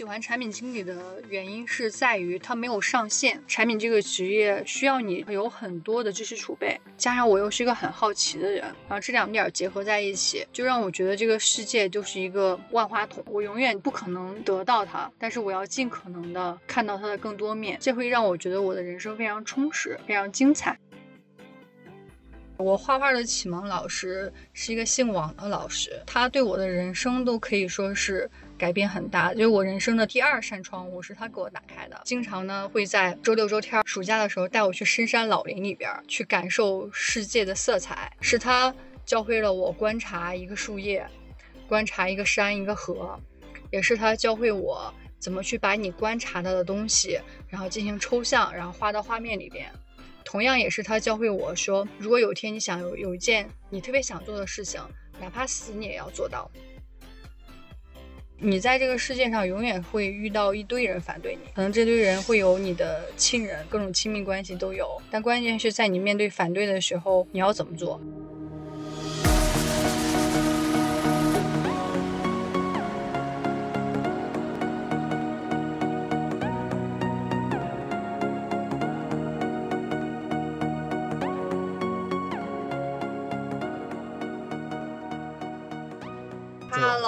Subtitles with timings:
[0.00, 3.38] 喜欢产品经理的原因是在于它没有上限。
[3.46, 20.78] 产品这个职业需要你有很多的知识储备，加上我又是一个很好奇的人，然后这两点结合在一起，就让我觉得这个世界就是一个万花筒，我永远不可能得到它，但是我要尽可能的看到它的更多面，这会让我觉得我的人生非常充实，非常精彩。
[22.56, 29.32] 我画画的启蒙老师是一个姓王的老师，他对我的人生都可以说是改变很大。
[29.32, 31.98] 就是我人生的第二扇窗户是他给我打开的。
[32.04, 38.12] 经常呢会在周六周天、暑假的时候带我去深山老林里边去感受世界的色彩。
[38.20, 38.74] 是他
[39.06, 41.06] 教会了我观察一个树叶，
[41.66, 43.18] 观察一个山、一个河，
[43.70, 47.18] 也是他教会我怎么去把你观察到的东西，
[47.48, 49.72] 然后进行抽象，然后画到画面里边。
[50.22, 54.80] 同样也是他教会我说，如果有一天你想有有一件你特别想做的事情，
[55.18, 56.48] 哪怕死你也要做到。
[58.42, 64.86] 你在这个世界上永远会遇到一堆人反对你，可能这堆人会有你的亲人，各种亲密关系都有。
[65.10, 68.00] 但关键是在你面对反对的时候，你要怎么做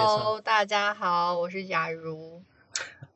[0.04, 2.42] ？Hello，大家好，我是雅茹。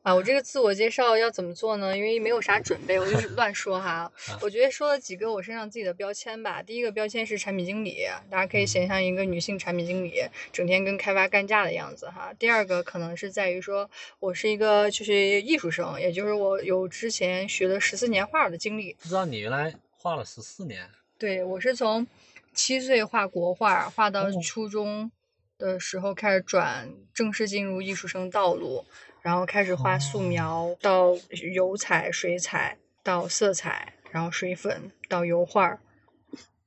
[0.03, 1.97] 啊，我这个自我介绍要怎么做呢？
[1.97, 4.09] 因为没有啥准备，我就是 乱说哈。
[4.41, 6.63] 我觉得说了几个我身上自己的标签吧。
[6.63, 12.31] 第一个标签是产品经理，大家可以想象一个女性产品经理整天跟开发干架的样子哈。
[12.39, 18.93] 第二个可能是在于说我是一个就是艺术生，也就是我有之前学了十四年画的经历。
[18.93, 20.89] 不知道你原来画了十四年？
[21.19, 22.07] 对，我是从
[22.53, 25.11] 七岁画国画，画到初中。
[25.57, 28.85] 的时候开始转正式进入艺术生道路，
[29.21, 31.13] 然后开始画素描，到
[31.53, 35.79] 油彩、水彩，到色彩，然后水粉，到油画。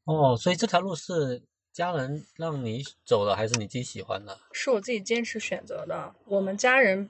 [0.05, 1.43] 哦，所以这条路是
[1.73, 4.39] 家人让你走的，还是你自己喜欢的？
[4.53, 6.15] 是我自己坚持选择的。
[6.27, 7.09] 我们家人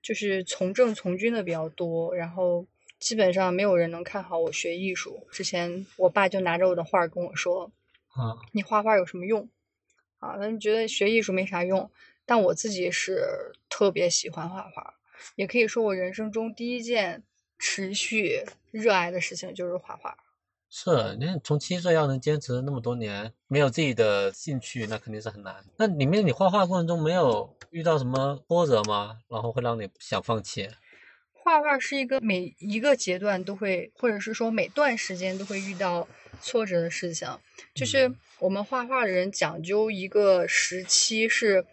[0.00, 2.66] 就是从政从军的比较多，然后
[2.98, 5.26] 基本上没有人能看好我学艺术。
[5.30, 7.70] 之前我爸就拿着我的画跟我说
[8.16, 9.46] ：“啊，你画画有什么用？”
[10.20, 11.90] 啊，那你觉得学艺术没啥用，
[12.24, 14.94] 但我自己是特别喜欢画画，
[15.34, 17.22] 也可以说我人生中第一件
[17.58, 20.16] 持续热爱的事情就是画画。
[20.72, 25.56] 是，你从七岁要能坚持那么多年，没有自己的兴趣，那肯定是很难。
[25.76, 29.18] 那里面你画画过程中没有遇到什么波折吗？
[29.28, 30.68] 然后会让你想放弃？
[31.32, 36.06] 画画是一个每一个阶段都会，或者是说每段时间都会遇到
[36.40, 37.28] 挫折的事情，
[37.74, 38.12] 就是。
[38.40, 41.66] 我们画画的人讲究一个时期是，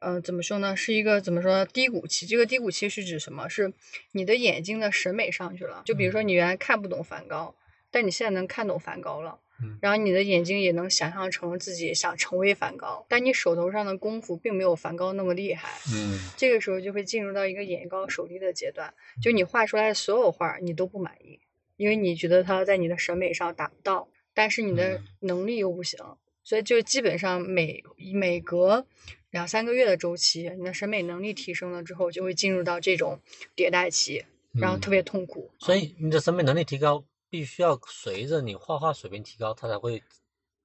[0.00, 0.76] 嗯，怎么说呢？
[0.76, 2.26] 是一个怎么说低谷期？
[2.26, 3.48] 这个低谷期是指什么？
[3.48, 3.72] 是
[4.12, 5.80] 你的眼睛的审美上去了。
[5.86, 7.54] 就比如说你原来看不懂梵高，
[7.90, 9.38] 但你现在能看懂梵高了。
[9.80, 15.70] 然后你的眼睛也能想象成自己想成为梵高，但你手头上的功夫并没有梵高那么厉害。
[15.90, 16.18] 嗯。
[16.36, 18.92] 这个时候就会进入到一个眼高手低的阶段，
[19.22, 21.40] 就你画出来的所有画你都不满意，
[21.80, 24.06] 因为你觉得它在你的审美上达不到。
[24.32, 25.98] 但是你的能力又不行，
[26.44, 27.82] 所以就基本上每
[28.14, 28.86] 每隔
[29.30, 33.20] 两三个月的周期，你的审美能力提升了之后，就会进入到这种
[33.56, 35.50] 迭代期，然后特别痛苦。
[35.58, 40.00] 所以你的审美能力提高，必须要随着你画画水平提高，它才会。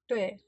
[0.06, 0.38] 对，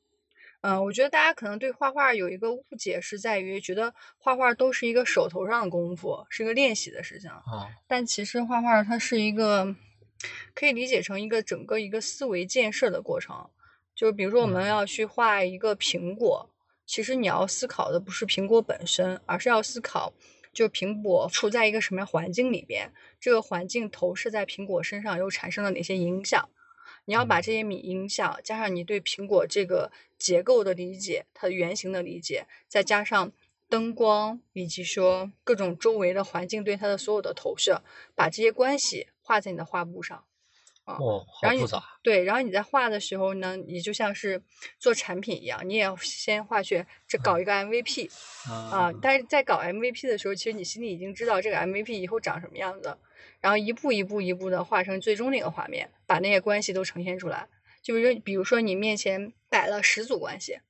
[0.60, 7.28] 嗯，我觉得大家可能对画画有一个误解，是在于觉得画画都是一个手头上的功夫，是个练习的事情。
[7.28, 7.68] 啊。
[7.88, 9.74] 但其实画画它是一个。
[10.54, 13.48] 可以理解成一个整个一个思维建设的过程，
[13.94, 16.50] 就是比如说我们要去画一个苹果，
[16.86, 20.12] 其实你要思考的不是苹果本身，而是要思考，
[20.52, 26.48] 就是苹果处在一个什么样环境里边，这个环境投射在苹果身上又产生了哪些影响？
[27.04, 33.32] 你要把这些米影响加上你对苹果这个结构的理解，它的原型的理解，再加上
[33.68, 37.82] 灯光以及说各种周围的环境对它的所有的投射，
[38.14, 39.06] 把这些关系。
[39.28, 40.24] 画在你的画布上，
[40.84, 40.96] 啊，
[41.42, 41.62] 然后你
[42.02, 44.42] 对，然后你在画的时候呢，你就像是
[44.78, 48.10] 做产品一样，你也要先画去这搞一个 MVP，
[48.50, 52.96] 啊，但是在搞 MVP 的时候，其实你心里已经知道这个 MVP 以后长什么样子，
[53.42, 57.46] 然后一步一步一步的画成最终那个画面，把那些关系都呈现出来。
[57.82, 60.60] 就比如，比如说你面前摆了十组关系。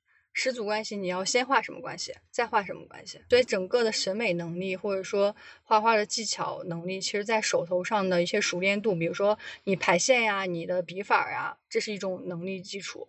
[0.40, 3.20] 十组关系，你要先画什么关系，再画什么关系？
[3.28, 13.04] 所以整个的审美能力，或者说画画的技巧能力，其实在手头上的一些熟练度，比如说你排线呀、你的笔法呀，这是一种能力基础。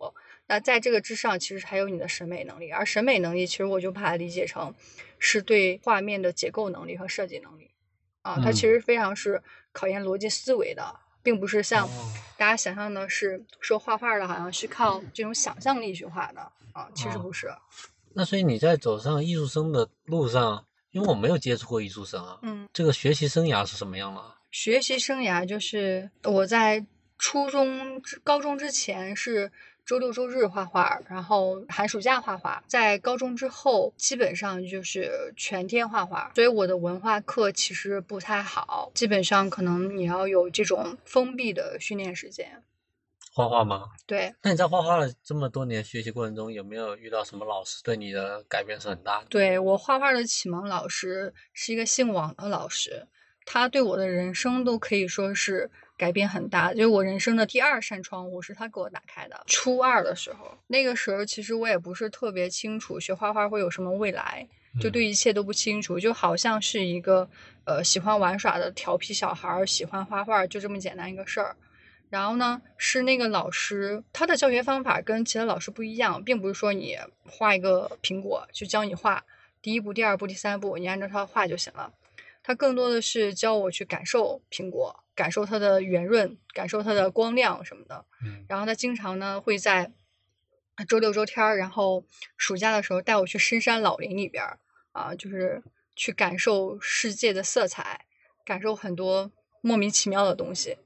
[0.48, 4.74] 那在这个之上，其实还有你的审美能力，而审美能力，其实我就把它理解成
[5.20, 7.70] 是对画面的结构能力和设计能力。
[8.22, 9.40] 啊，它其嗯实非常是
[9.70, 17.48] 考验逻辑思维的，并不是像哦大家想象的是说画画的好像是靠这种想象力去画的啊，其实哦不是。
[18.12, 24.20] 那所以你在走上艺术生的路上，因为我没有接触过艺术生啊，嗯，这个学习生涯是什么样的？
[24.50, 26.84] 学习生涯就是我在
[27.18, 29.52] 初中、之高中之前是
[29.86, 32.62] 周六周日画画，然后寒暑假画画。
[32.66, 42.62] 在高中之后，基本上就是全天画画，所以我的文化课其实不太好，基本上可能你要有这种封闭的训练时间。
[43.32, 43.84] 画画吗？
[44.06, 49.26] 对那你在画画了这么多年学习过程中，有没有遇到什么老师对你的改变是很大的？
[49.30, 53.06] 对，我画画的启蒙老师是一个姓王的老师，
[53.46, 56.74] 他对我的人生都可以说是改变很大。
[56.74, 59.40] 就是我人生的第二扇窗户是他给我打开的。
[59.46, 64.48] 初二的时候，那个时候其实我也不是特别清楚学画画会有什么未来，
[64.80, 67.30] 就嗯对一切都不清楚，就好像是一个
[67.64, 71.54] 呃喜欢玩耍的调皮小孩儿，喜欢画画，就这么简单一个事儿。
[72.10, 79.24] 然后呢，是那个老师，他的教学方法跟其他老师不一样，并不是说你画一个苹果就教你画
[79.62, 81.94] 第一步、第二步、第三步，你按照他画就行了。
[82.42, 88.04] 他更多的是教我去感受苹果，感受它的圆润，感受它的光亮什么的。
[88.24, 89.92] 嗯然后他经常呢会在
[90.88, 92.04] 周六周天儿，然后
[92.36, 94.58] 暑假的时候带我去深山老林里边儿
[94.92, 95.62] 啊，就是
[95.94, 98.06] 去感受世界的色彩，
[98.44, 99.30] 感受很多
[99.60, 100.78] 莫名其妙的东西。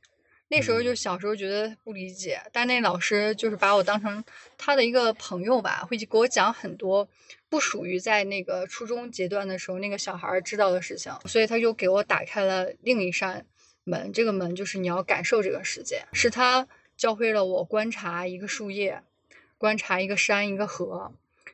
[0.55, 4.23] 那时候就嗯小时候觉得不理解，但那老师就是把我当成
[4.57, 7.09] 他的一个朋友吧，会给我讲很多
[7.49, 13.45] 不属于在那个初中阶段的时候那个小孩知道的事情，所以他就给我打开了另一扇
[13.83, 14.13] 门。
[14.13, 19.03] 这个门就是你要感受这个世界，是他教会了我观察一个树叶，
[19.59, 21.13] 观察一个山一个河，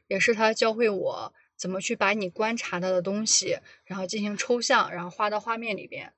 [0.09, 3.57] 也是他教会我怎么去把你观察到的东西，
[3.87, 6.13] 然后进行抽象，然后画到画面里边。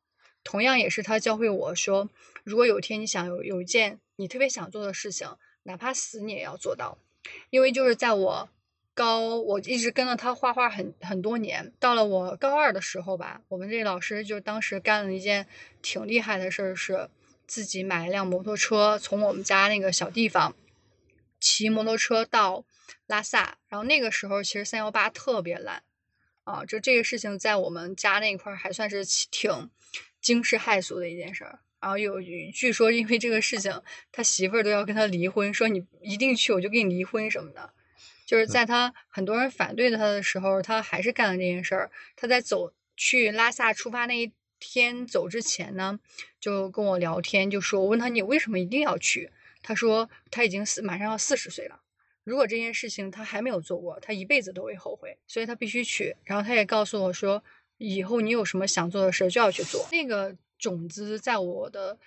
[0.44, 2.10] 同样也是他教会我说，
[2.44, 6.98] 如果有一天你想有有一件你特别想做的事情，哪怕死你也要做到。
[7.50, 8.48] 因为就是在我
[8.94, 15.46] 高，我一直跟着他画画很很多年，到了我高二的时候吧，我们这老师就当时干了一件
[15.80, 17.08] 挺厉害的事儿，是
[17.46, 20.54] 自己买了辆摩托车，从我们家那个小地方
[21.40, 22.64] 骑摩托车到
[23.06, 25.82] 拉萨，然后那个时候其实三幺八特别烂。
[26.44, 29.70] 啊，就这个事情在我们家那块儿还算是挺
[30.20, 31.60] 惊世骇俗的一件事儿。
[31.82, 33.82] 然后有据说因为这个事情，
[34.12, 37.72] 他媳妇儿都要跟他离婚，说你一定去，我就跟你离婚什么的。
[38.24, 41.90] 就是在他很多人反对他的时候，他还是干了这件事儿。
[42.16, 45.98] 他在走去拉萨出发那一天走之前呢，
[46.40, 49.30] 就跟我聊天，就说我问他你为什么一定要去？
[49.60, 51.80] 他说他已经四马上要四十岁了。
[52.24, 56.16] 如果这件事情他还没有做过，他一辈子都会后悔，所以他必须去。
[56.24, 57.42] 然后他也告诉我说，
[57.78, 59.88] 以后你有什么想做的事就要去做。
[59.90, 61.98] 那个种子在我的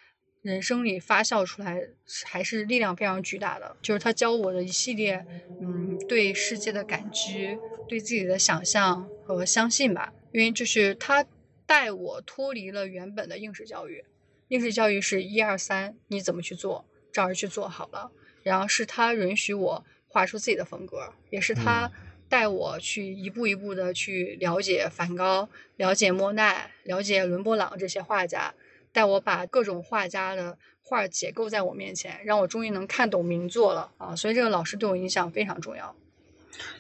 [0.42, 1.90] 人生里发酵出来，
[2.24, 3.76] 还是力量非常巨大的。
[3.82, 5.26] 就是他教我的一系列，
[5.60, 7.60] 嗯，对世界的感知，
[7.90, 10.14] 对自己的想象和相信吧。
[10.32, 11.26] 因为就是他
[11.66, 14.06] 带我脱离了原本的应试教育，
[14.48, 18.12] 应试教育是一二三，你怎么去做，照着去做好了。
[18.44, 19.86] 然后是他允许我。
[20.08, 21.92] 画出自己的风格，也是他
[22.28, 28.54] 带我去一步一步的去了解梵高、了解莫奈、了解伦勃朗这些画家，
[28.92, 34.16] 带我把各种画家的画解构在我面前，让我终于能看懂名作了啊！
[34.16, 35.96] 所以这个老师对我影响非常重要。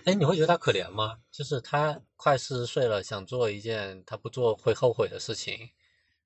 [0.05, 1.17] 哎，你会觉得他可怜吗？
[1.31, 5.69] 就是他快四十岁了，想做一件他不做会后悔的事情，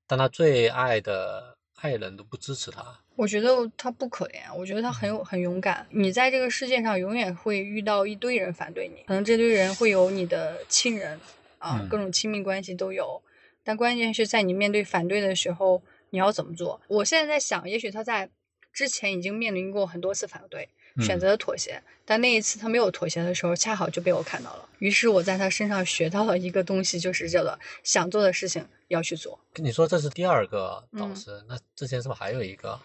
[0.06, 2.84] 但他最爱的爱人都不支持他。
[3.16, 5.86] 我觉得他不可怜，我觉得他很有很勇敢。
[5.90, 11.18] 你在这个世界上永远会遇到一堆人反对你，可能这堆人会有你的亲人
[11.58, 13.22] 啊，嗯各种亲密关系都有。
[13.62, 16.80] 但关键是在你面对反对的时候，你要怎么做？
[16.88, 18.30] 我现在在想，也许他在
[18.72, 20.68] 之前已经面临过很多次反对，
[20.98, 24.68] 选嗯择了妥协，但那一次他没有妥协的时候，恰好就被我看到了。
[24.78, 29.38] 于是我在他身上学到了一个东西，就是叫做想做的事情要去做。
[29.52, 32.80] 跟你说这是第二个导嗯师，那之前是不是还有一个？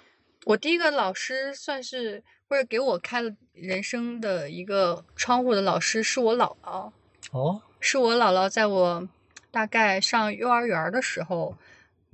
[0.46, 6.92] 我第一个老师算是或者给我开了人生的一个窗户的老师，是我姥姥。
[7.32, 9.08] 哦，是我姥姥在我
[9.50, 11.58] 大概上幼儿园的时候，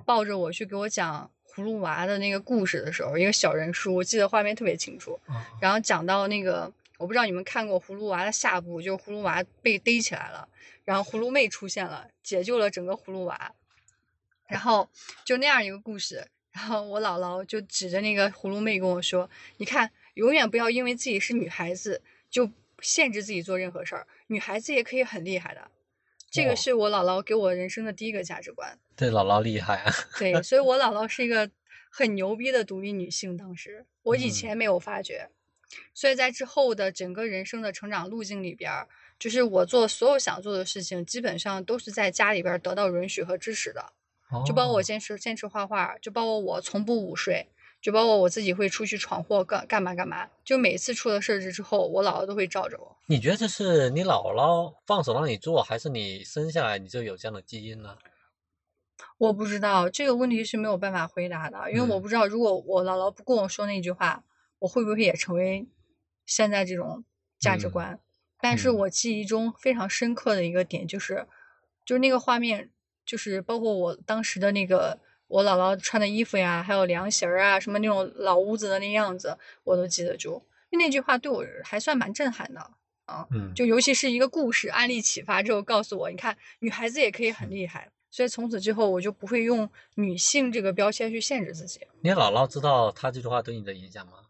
[0.05, 5.19] 抱着我去给我讲葫芦娃的那个故事的时候，一个小人书，我记得画面特别清楚。
[5.27, 10.47] 哦然后讲到那个，我不知道你们看过葫芦娃的下部，就是葫芦娃被逮起来了，
[10.85, 13.53] 然后葫芦妹出现了，解救了整个葫芦娃，
[14.47, 14.89] 然后
[15.25, 16.27] 就那样一个故事。
[16.53, 22.49] 然后我姥姥就指着那个葫芦妹跟我说：“你看，永远不要因为自己是女孩子就
[22.81, 25.69] 限制自己做任何事儿，女孩子也可以很厉害的。”
[26.29, 28.77] 这个是我姥姥给我人生的第一个价值观。
[29.01, 29.91] 这姥姥厉害啊！
[30.19, 31.49] 对，所以我姥姥是一个
[31.89, 33.35] 很牛逼的独立女性。
[33.35, 35.27] 当时我以嗯前没有发觉，
[35.91, 43.83] 所以在之后的整个人生的成长路径里边儿，就是我做所有想做的事情，基本上都是在家里边儿得到允许和支持的。
[44.45, 47.47] 就包括我哦坚持坚持画画，就包括我从不午睡，
[47.81, 50.29] 就包括我自己会出去闯祸干干嘛干嘛。
[50.45, 52.95] 就每次出了事儿之后，我姥姥都会罩着我。
[53.07, 57.97] 你觉得这是你姥姥放手让你做，还是你生下来你就有这样的基因呢？
[59.21, 64.23] 我不知道这个问题是没有办法回答的，因为我嗯不知道如果我姥姥不跟我说那句话，
[64.57, 65.67] 我会不会也成为
[66.25, 67.05] 现在这种
[67.39, 67.99] 价值嗯观？
[68.39, 71.27] 但是嗯我记忆中非常深刻的一个点就是，
[71.85, 72.71] 就是那个画面，
[73.05, 80.43] 就是包括我当时的那个我姥姥穿的衣服呀，还有凉席儿啊，什么那种老屋子的那样子，我都记得住。
[80.71, 82.59] 那句话对我还算蛮震撼的
[83.05, 87.91] 啊，嗯，就尤其是一个故事案例启发之后，告诉我，你看女孩子也可以很厉害。
[88.11, 91.79] 所以从此之后，我就不会用女性这个标签去限制自己。
[92.01, 94.25] 你姥姥知道她这句话对你的影响吗？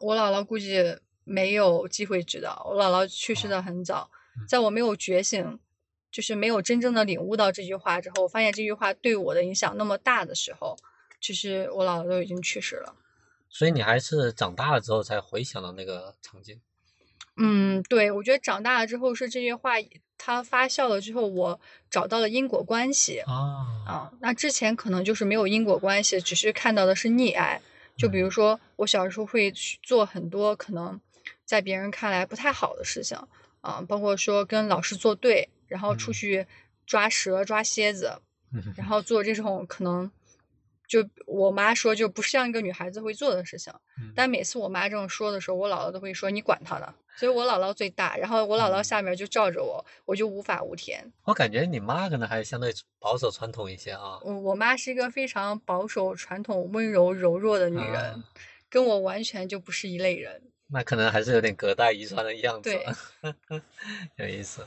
[0.00, 5.60] 我姥姥估计没有机会知道，我姥姥去世的很早，嗯在我没有觉醒，
[6.10, 10.76] 就是没有真正的领悟到这句话之后，发现这句话对我的影响那么大的时候，
[11.20, 12.96] 其实我姥姥都已经去世了。
[13.48, 16.60] 所以你还是长大了之后才回想到那个场景。
[17.36, 19.72] 嗯，对，我觉得长大了之后是这句话
[20.16, 21.60] 它发酵了之后，我
[21.90, 23.18] 找到了因果关系。
[23.26, 27.60] 啊，啊，那之前可能就是没有因果关系，只是看到的是溺爱。
[27.96, 31.00] 就比如说，我小时候会去做很多可能
[31.44, 33.16] 在别人看来不太好的事情
[33.60, 36.46] 啊，包括说跟老师作对，然后出嗯去
[36.86, 38.20] 抓蛇、抓蝎子，
[38.52, 40.10] 嗯然后做这种可能
[40.88, 43.72] 就我妈说就不像一个女孩子会做的事情。
[44.00, 46.94] 嗯但每次我妈这么说的时候，我姥姥都会说你管她呢。
[47.16, 51.12] 所以我姥姥最大，然后我姥姥嗯下面就罩着我，我就无法无天。
[51.24, 54.18] 我感觉你妈可能还相对保守传统一些啊。
[54.22, 58.24] 我我妈是一个非常保守、传统、温柔、柔弱的女人，啊
[58.68, 60.42] 跟我完全就不是一类人。
[60.66, 63.62] 那可能还是有点隔代遗传的样子，对
[64.16, 64.66] 有意思。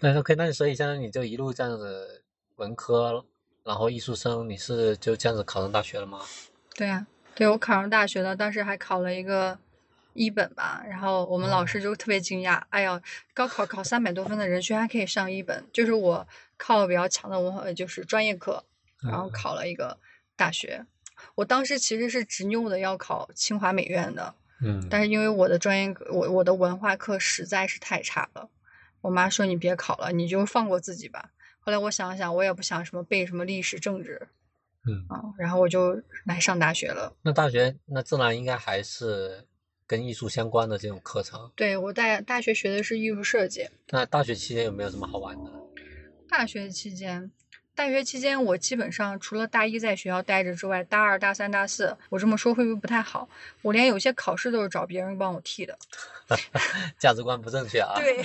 [0.00, 2.24] 那 OK，那所以现在你就一路这样子
[2.56, 3.24] 文科，
[3.62, 6.20] 然后艺术生，你是就这样子考上大学了吗？
[6.74, 9.56] 对啊，对我考上大学了，当时还考了一个
[10.16, 13.00] 一本吧，然后我们老师就特别惊讶，哎呀，
[13.34, 18.64] 高考考三百多分的人居然可以上一本，就是我靠比较强的文化，就是专业课，
[19.02, 19.98] 然后嗯考了一个
[20.34, 20.84] 大学。
[21.34, 28.48] 我当时其实是执拗的要考清华美院的，嗯，但是因为我的专业课，我我的文化课实在是太差了，
[29.00, 31.30] 我妈说你别考了，你就放过自己吧。
[31.60, 34.28] 后来我想了想，我也不想什么背什么历史政治
[34.86, 37.16] 嗯，啊，然后我就来上大学了。
[37.22, 39.44] 那大学那自然应该还是
[39.86, 41.50] 跟艺术相关的这种课程。
[41.54, 45.50] 对我大大学学的是艺术设计，那大学期间有没有什么好玩的？
[46.28, 47.30] 大学期间。
[47.74, 53.28] 大学期间，我基本上除了大一在学校待着之外，大二、大三、大四，我这么说会不会不太好？
[53.60, 55.78] 我连有些考试都是找别人帮我替的。
[56.98, 57.92] 价值观不正确啊。
[57.96, 58.24] 对，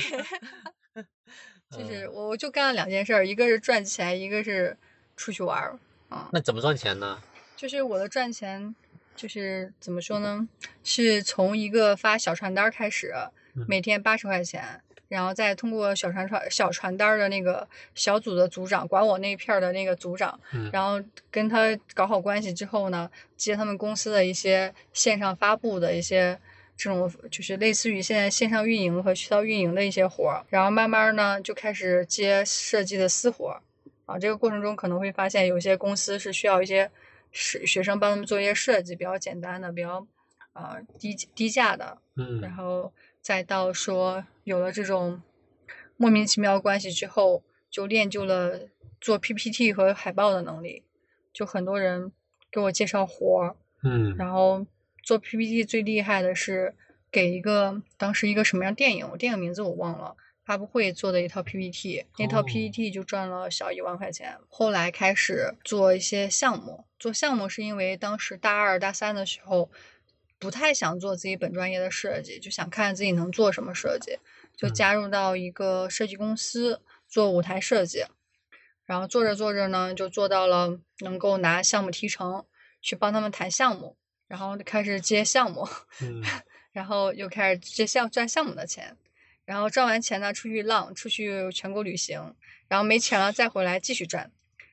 [1.70, 4.78] 就是我我就干了两件事儿，一个是赚钱，一个是
[5.18, 5.78] 出去玩儿。
[6.08, 7.22] 啊、那怎么赚钱呢？
[7.58, 8.74] 就是我的赚钱，
[9.16, 10.48] 就是怎么说呢？
[10.84, 13.14] 是从一个发小传单儿开始，
[13.56, 26.40] 嗯每天八十块钱，然后再通过小传传小传单儿的那个小组的组长，管我那片儿的那个组长，嗯然后跟他搞好关系之后呢，接他们公司的一些线上发布的一些。
[26.78, 33.62] 这种就是类似于现在线上运营和渠道运营的一些活儿，然后慢慢呢就开始接设计的私活儿，
[34.08, 36.90] 啊，这个过程中可能会发现有些公司是需要一些
[37.32, 40.06] 学学生帮他们做一些设计，比较简单的，比较
[40.54, 42.56] 呃低低价的，嗯然嗯。
[42.58, 45.22] 后再到说有了这种
[45.98, 48.68] 莫名其妙关系之后，就练就了
[49.00, 50.84] 做 PPT 和海报的能力，
[51.32, 52.12] 就很多人
[52.52, 54.16] 给我介绍活儿，嗯。
[54.18, 54.66] 然后
[55.04, 56.76] 做 PPT 最厉害的是
[57.12, 60.16] 给一个当时一个什么样电影，我电影名字我忘了。
[60.44, 64.38] 发布会做的一套 PPT，那套哦 PPT 就赚了小一万块钱。
[64.50, 69.70] 后来开始做一些项目，做项目是因为当时大二大三的时候，
[70.40, 74.18] 不太想做自己本专业的设计，就想看自己能做什么设计，
[74.56, 78.06] 就嗯加入到一个设计公司做舞台设计。
[78.84, 82.46] 然后做着做着呢，就做到了能够拿项目提成，
[82.82, 83.96] 去帮他们谈项目，
[84.28, 85.66] 然后开始接项目，
[86.02, 86.22] 嗯
[86.74, 88.98] 然后又开始接项赚项目的钱，
[89.52, 92.34] 然后赚完钱呢，出去浪，出去全国旅行，
[92.70, 94.32] 然后没钱了再回来继续赚，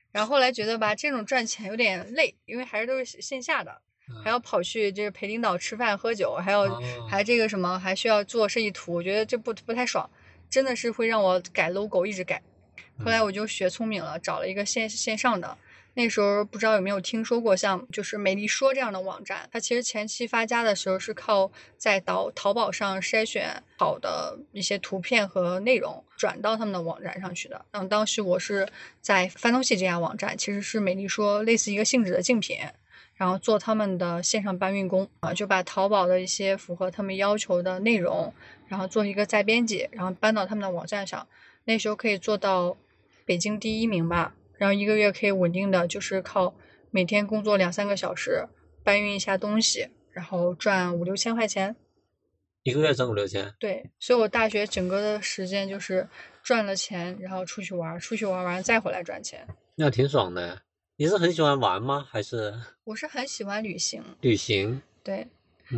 [0.09, 3.81] 然后后来觉得吧，这种赚钱有点累，因为还是都是线下的，
[4.23, 10.09] 还要跑去就是陪领导吃饭喝酒，还要、哦还这个什么，还需要做设计图，我觉得这不不太爽，
[10.49, 12.41] 真的是会让我改 logo，一直改。
[12.99, 15.57] 后来我就学聪明了，找了一个线线上的。
[15.99, 27.65] 那时候不知道有没有听说过像就是美丽说这样的网站，它其实前期发家的时候是靠在淘淘宝上筛选好的一些图片和内容转到他们的网站上去的。
[27.71, 28.65] 然后当时我是
[29.01, 32.57] 在翻东西这家网站，其实是美丽说类似一个性质的竞品，
[33.15, 38.33] 然后做他们的线上搬运工啊，就把淘宝的一些符合他们要求的内容，
[38.69, 41.27] 然后做一个再编辑，然后搬到他们的网站上。
[41.65, 42.77] 那时候可以做到
[43.25, 44.33] 北京第一名吧。
[44.59, 46.53] 然后一个月可以稳定的就是靠
[46.91, 48.45] 每天工作两三个小时
[48.83, 51.77] 搬运一下东西，然后赚五六千块钱。
[52.63, 53.53] 一个月挣五六千？
[53.57, 56.05] 对，所以我大学整个的时间就是
[56.43, 59.47] 赚了钱，然后出去玩，出去玩完再回来赚钱。
[59.75, 60.61] 那挺爽的。
[60.97, 62.05] 你是很喜欢玩吗？
[62.11, 62.53] 还是？
[62.83, 64.03] 我是很喜欢旅行。
[64.19, 64.81] 旅行？
[65.01, 65.25] 对，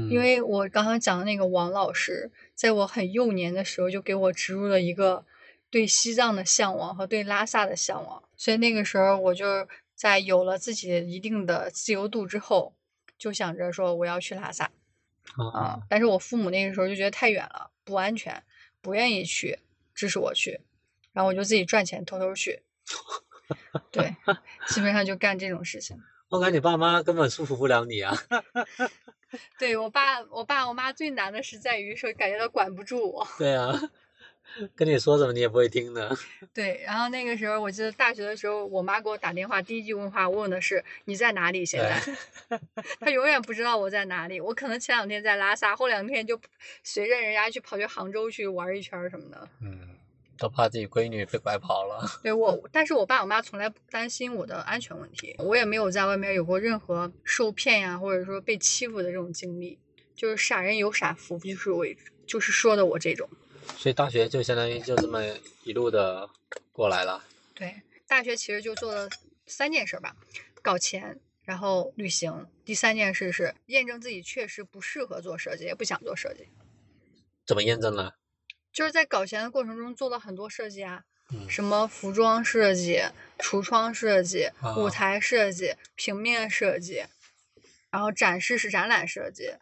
[0.09, 5.23] 因为我刚刚讲的那个王老师，在我很幼年的时候就给我植入了一个。
[5.71, 12.75] 对西藏的向往和对拉萨的向往，所以那个时候我就在有了自己一定的自由度之后，
[13.17, 14.69] 就想着说我要去拉萨
[15.53, 15.79] 啊。
[15.89, 18.43] 但是我父母那个时候就觉得太远了，不安全，
[18.81, 19.59] 不愿意去
[19.95, 20.59] 支持我去，
[21.13, 22.63] 然后我就自己赚钱偷偷去。
[23.91, 24.13] 对，
[24.67, 25.97] 基本上就干这种事情。
[26.27, 28.13] 我感觉你爸妈根本束缚不了你啊。
[29.57, 33.25] 对我爸，我爸我妈最难的是在于说感觉到管不住我。
[33.37, 33.71] 对啊。
[34.75, 36.15] 跟你说什么你也不会听的。
[36.53, 41.65] 对，然后那个时候我记得大学的时候，我妈给我打电话，第一句问话问的是你在哪里？
[41.65, 42.59] 现在，
[42.99, 44.41] 她永远不知道我在哪里。
[44.41, 46.39] 我可能前两天在拉萨，后两天就
[46.83, 49.47] 随着人家去跑去杭州去玩一圈什么的。
[49.61, 49.95] 嗯，
[50.37, 52.05] 都怕自己闺女被拐跑了。
[52.21, 59.79] 对我，但是我爸我妈从来不担心我的安全问题，我也没有在外面有过任何受骗呀，或者说被欺负的这种经历。
[60.13, 61.83] 就是傻人有傻福，就是我，
[62.27, 63.27] 就是说的我这种。
[63.77, 65.23] 所以大学就相当于就这么
[65.63, 66.29] 一路的
[66.71, 67.23] 过来了。
[67.55, 69.09] 对，大学其实就做了
[69.47, 70.15] 三件事吧，
[70.61, 72.47] 搞钱，然后旅行。
[72.63, 76.47] 第三件事是验证自己确实不适合做设计，也不想做设计。
[77.45, 78.13] 怎么验证呢？
[78.71, 81.03] 就是在搞钱的过程中做了很多设计啊，
[81.49, 83.01] 什么服装设计、
[83.39, 87.05] 橱窗设计、舞台设计、平面设计，
[87.89, 89.55] 然后展示是展览设计，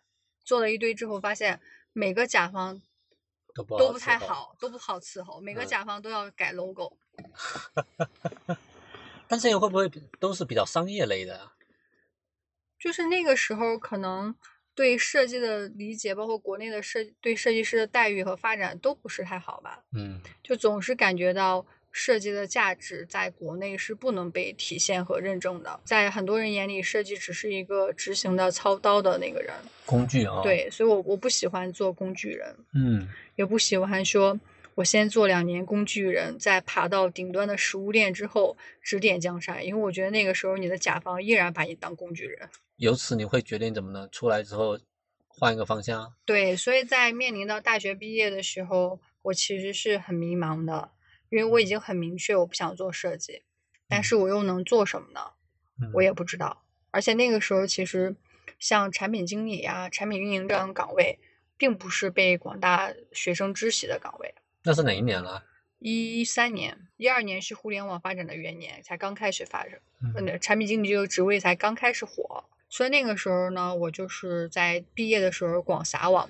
[0.43, 1.61] 做了一堆之后，发现
[1.93, 2.81] 每个甲方。
[3.63, 5.39] 都不太好，都不好伺候。
[5.39, 6.97] 每个甲方都要改 logo。
[9.27, 9.87] 但这个会不会
[10.19, 11.51] 都是比较商业类的？
[12.79, 14.33] 就是那个时候可能
[14.73, 19.83] 对设计的理解，包括国内的设对设计师的待遇和发展都不是太好吧？
[19.93, 21.65] 嗯，就总是感觉到。
[21.91, 29.53] 设计的价值在国内是不能被体现和认证的，在很多人眼里，设计只是一个执行的操刀的那个人
[29.85, 30.41] 工具啊。
[30.43, 34.39] 对，所以我我不喜欢做工具人，嗯，也不喜欢说
[34.75, 42.47] 我先做两年工具人，再爬到顶端的食物链之后指点江山，因为我觉得那个时候你的甲方依然把你当工具人。
[42.77, 44.07] 由此你会决定怎么呢？
[44.11, 44.79] 出来之后
[45.27, 46.13] 换一个方向？
[46.23, 50.91] 对，所以在面临到大学毕业的时候，我其实是很迷茫的。
[51.29, 53.43] 因为我已经很明确我不想做设计，
[53.87, 55.19] 但是我又能做什么呢？
[55.93, 56.63] 我也不知道。
[56.91, 58.15] 而且那个时候其实
[58.57, 61.19] 像产品经理啊、产品运营这样的岗位，
[61.55, 64.33] 并不是被广大学生知悉的岗位。
[64.63, 65.45] 那是哪一年了？
[65.77, 69.79] 一三年、一二年是互联网发展的元年，才刚开始发展。
[70.15, 76.29] 嗯，产品经理这个职位才刚开始火，所以那个时候呢，我就是在毕业的时候广撒网，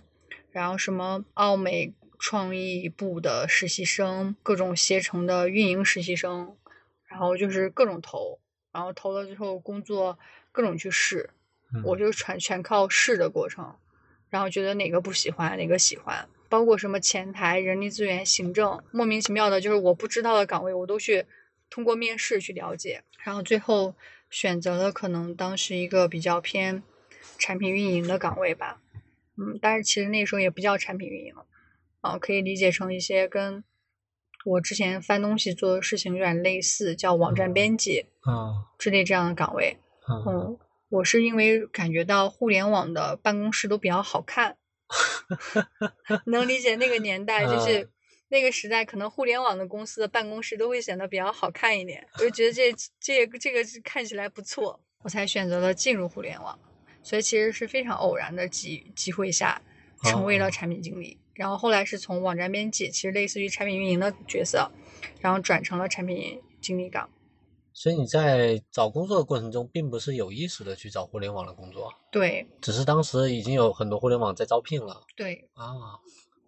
[0.51, 1.93] 然后什么奥美。
[2.19, 6.58] 创意部的实习生，各种携程的运营实习生，
[7.08, 8.39] 然后就是各种投，
[8.73, 10.19] 然后投了之后工作
[10.51, 11.29] 各种去试，
[11.86, 13.73] 我就全全靠试的过程，
[14.29, 21.25] 然后觉得哪个不喜欢哪个喜欢，包括什么前台、人力资源、行政，莫名其妙的就是我不知道的岗位，我都去
[21.69, 23.95] 通过面试去了解，然后最后
[24.29, 26.84] 选择了可能当时一个比较偏
[27.38, 28.82] 产品运营的岗位吧，
[29.38, 31.34] 嗯，但是其实那时候也不叫产品运营。
[32.01, 33.63] 啊，可以理解成一些跟
[34.45, 39.77] 我之前翻东西做的事情有点类似，叫网站编辑啊之类这样的岗位。
[40.07, 40.57] 嗯，
[40.89, 44.57] 我是因为感觉到互联网的办公室都比较好看，
[46.25, 47.89] 能理解那个年代，就是
[48.29, 52.07] 那个时代，可能互联网的公司的办公室都会显得比较好看一点。
[52.13, 56.57] 我就觉得这这这个看起来不错，我才选择了进入互联网。
[57.03, 59.62] 所以其实是非常偶然的机机会下，
[60.03, 61.19] 成为了产品经理。
[61.39, 64.69] 然后后来是从网站编辑，其实类似于产品运营的角色，
[65.21, 67.10] 然后转成了产品经理岗。
[67.71, 71.93] 所以你在找工作的过程中，并不是有意识的去找互联网的工作。
[72.12, 72.45] 对。
[72.60, 75.02] 只是当时已经有很多互联网在招聘了。
[75.15, 75.47] 对。
[75.54, 75.71] 啊，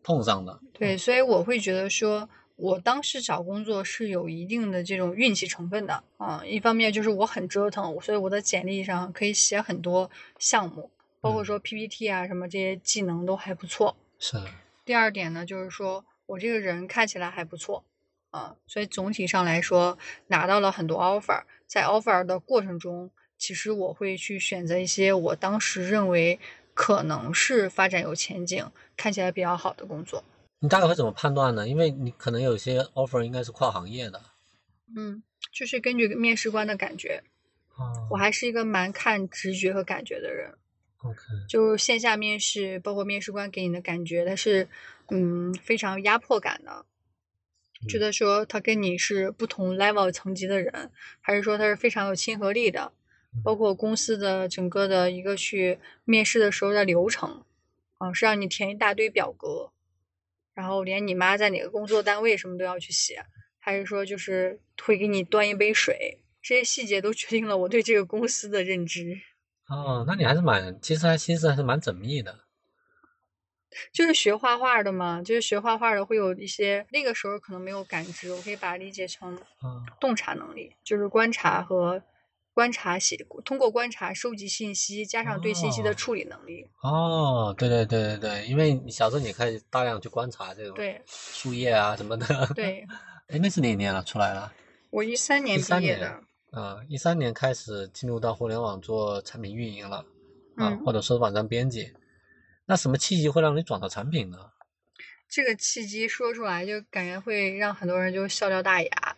[0.03, 0.59] 碰上的。
[0.73, 2.27] 对，所以我会觉得说，
[2.57, 13.95] 我当时找工作是有一定的这种运气成分的啊、一方面就是我很折腾，所以我的简历上可以写很多项目，包括嗯说 PPT 啊什么这些技能都还不错。
[14.19, 14.37] 是，
[14.91, 17.85] 第二点呢，就是说我这个人看起来还不错
[18.31, 26.37] 啊，所以总体上来说拿到了很多 offer，在 offer 的过程中，其实我会去选择一些我当时认为
[26.73, 30.25] 可能是发展有前景、看起来比较好的工作。
[30.59, 31.65] 你大概会怎么判断呢？
[31.65, 34.21] 因为你可能有些 offer 应该是跨行业的。
[34.93, 35.23] 嗯，
[35.53, 37.23] 就是根据面试官的感觉，
[37.77, 40.53] 哦我还是一个蛮看直觉和感觉的人。
[41.03, 44.69] OK，就是线下面试，包括面试官给你的感觉，他是
[45.09, 46.85] 嗯非常压迫感的，
[47.89, 47.99] 觉嗯。
[47.99, 52.93] 得说他跟你是不同 level 层级的人，还是说他是非常有亲和力的，
[53.43, 57.43] 包括公司的整个的一个去面试的时候的流程，
[57.97, 59.71] 啊，是让你填一大堆表格，
[60.53, 63.25] 然后连你妈在哪个工作单位什么都要去写，
[63.57, 69.19] 还是说就是会给你端一杯水，这些细节都决定了我对这个公司的认知。
[69.71, 72.35] 哦，那你还是蛮，其实还心思还是蛮缜密的。
[73.93, 82.03] 就是学画画的嘛，就是学画画的会有一些那个时候可能没有感知，我可以把它理解成嗯洞察能力，就是观察和
[82.53, 86.67] 观察写，通过观察收集信息，加上对信息的哦处理能力。
[86.81, 92.25] 哦，对对对对对，因为你小时候你可以大量去观察这种对树叶啊什么的。
[92.53, 92.85] 对，
[93.31, 94.03] 哎，那是哪一年了？
[94.03, 94.51] 出来了？
[94.89, 99.97] 我一三年13年毕业的，啊，一三年开始进入到互联网做产品运营了，
[100.55, 101.91] 啊，嗯或者说网站编辑。
[102.65, 104.37] 那什么契机会让你转到产品呢？
[105.29, 109.17] 这个契机说出来就感觉会让很多人就笑掉大牙。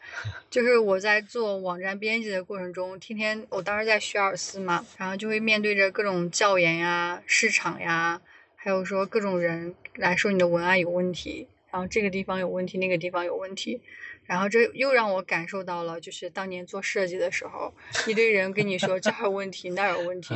[0.51, 8.21] 就是我在做网站编辑的过程中，天天我当时在学尔斯嘛，然后就会面对着各种教研呀、市场呀，
[8.55, 13.81] 还有说各种人来说你的文案有问题，然后这个地方有问题，那个地方有问题，
[14.25, 17.73] 然后这又让我感受到了，就是当年做设计的时候，
[18.07, 20.35] 一堆人跟你说这儿有问题，那儿有问题。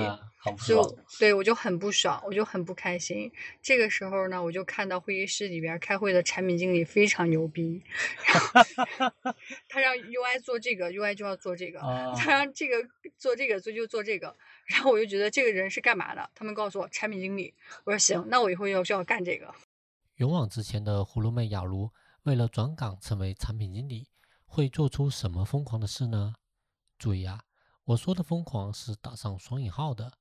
[0.65, 3.30] 就对我就很不爽，我就很不开心。
[3.62, 7.84] 这个时候呢，我就看到会议室里边开会的产品经理非常牛逼，
[8.26, 9.34] 然后
[9.67, 12.78] 他让 UI 做这个，UI 就要做这个；啊他让这个
[13.17, 14.34] 做这个，做就做这个。
[14.67, 16.30] 然后我就觉得这个人是干嘛的？
[16.34, 19.54] 他们告诉我产品经理，我说行，那我以后要就要干这个。
[20.15, 21.89] 勇往直前的葫芦妹雅茹，
[22.28, 24.10] 为了转岗成为产品经理，
[24.46, 26.36] 会做出什么疯狂的事呢？
[27.00, 27.46] 注意啊，
[27.86, 30.12] 我说的疯狂是打上双引号的。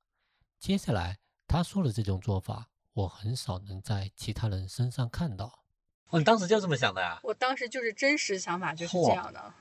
[0.57, 5.65] 接下来他说的这种做法，我很少能在其他人身上看到。
[6.07, 7.19] 哦，你当时就这么想的呀？
[7.23, 9.53] 我当时就是真实想法就是这样的。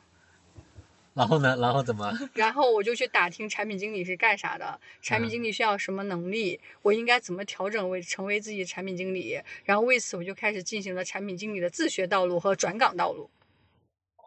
[1.17, 1.57] 然后呢？
[1.59, 2.13] 然后怎么？
[2.35, 9.41] 然后我就去打听产品经理是干啥的，产品嗯经理需要什么能力，我应该怎么调整为成为自己的产品经理。
[9.65, 13.31] 然后为此我就开始进行了产品经理的自学道路和转岗道路。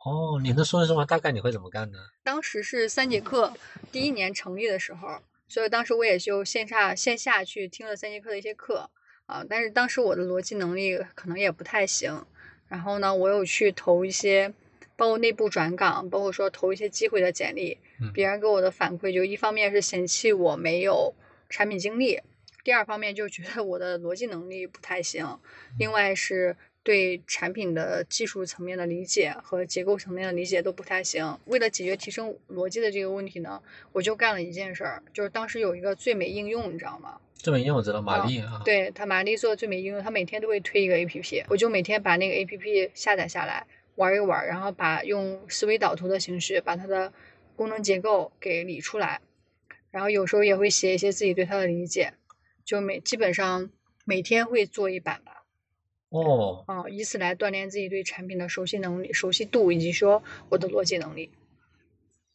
[0.03, 1.05] 哦，你能说一说吗？
[1.05, 1.99] 大概你会怎么干呢？
[2.23, 3.53] 当时是三节课，
[3.91, 8.89] 第一年成立的时候，所以当时我也就线下线下去听了三节课的一些课
[9.27, 12.25] 啊，但是当时我的逻辑能力可能也不太行，
[12.67, 14.51] 然后呢，我有去投一些，
[14.99, 21.15] 包括内部转岗，包括说投一些机会的简历，嗯别人给我的反馈就一方面是嫌弃我没有
[21.49, 22.19] 产品经历，
[22.65, 25.39] 第二方面就觉得我的逻辑能力不太行，
[25.79, 31.39] 另外是对产品的技术层面的理解和结构层面的理解都不太行。
[31.45, 33.61] 为了解决提升逻辑的这个问题呢，
[33.93, 37.17] 我就干了一件事儿，就是当时有一个最美应用，你知道吗？
[37.35, 38.61] 最美应用我知道，玛丽啊。
[38.65, 43.65] 对他玛丽做的最美应用，他每天都会推一个 A P P，我就每天把那个 A P P 下载下来
[43.99, 47.11] 玩一玩，然后把用思维导图的形式把它的
[47.57, 49.19] 功能结构给理出来，
[49.91, 52.13] 然后有时候也会写一些自己对它的理解，
[52.63, 53.69] 就每基本上
[54.05, 55.43] 每天会做一版吧，
[56.07, 61.29] 哦，啊、以此来锻炼自己对产品的熟悉能力、熟悉度以及说我的逻辑能力。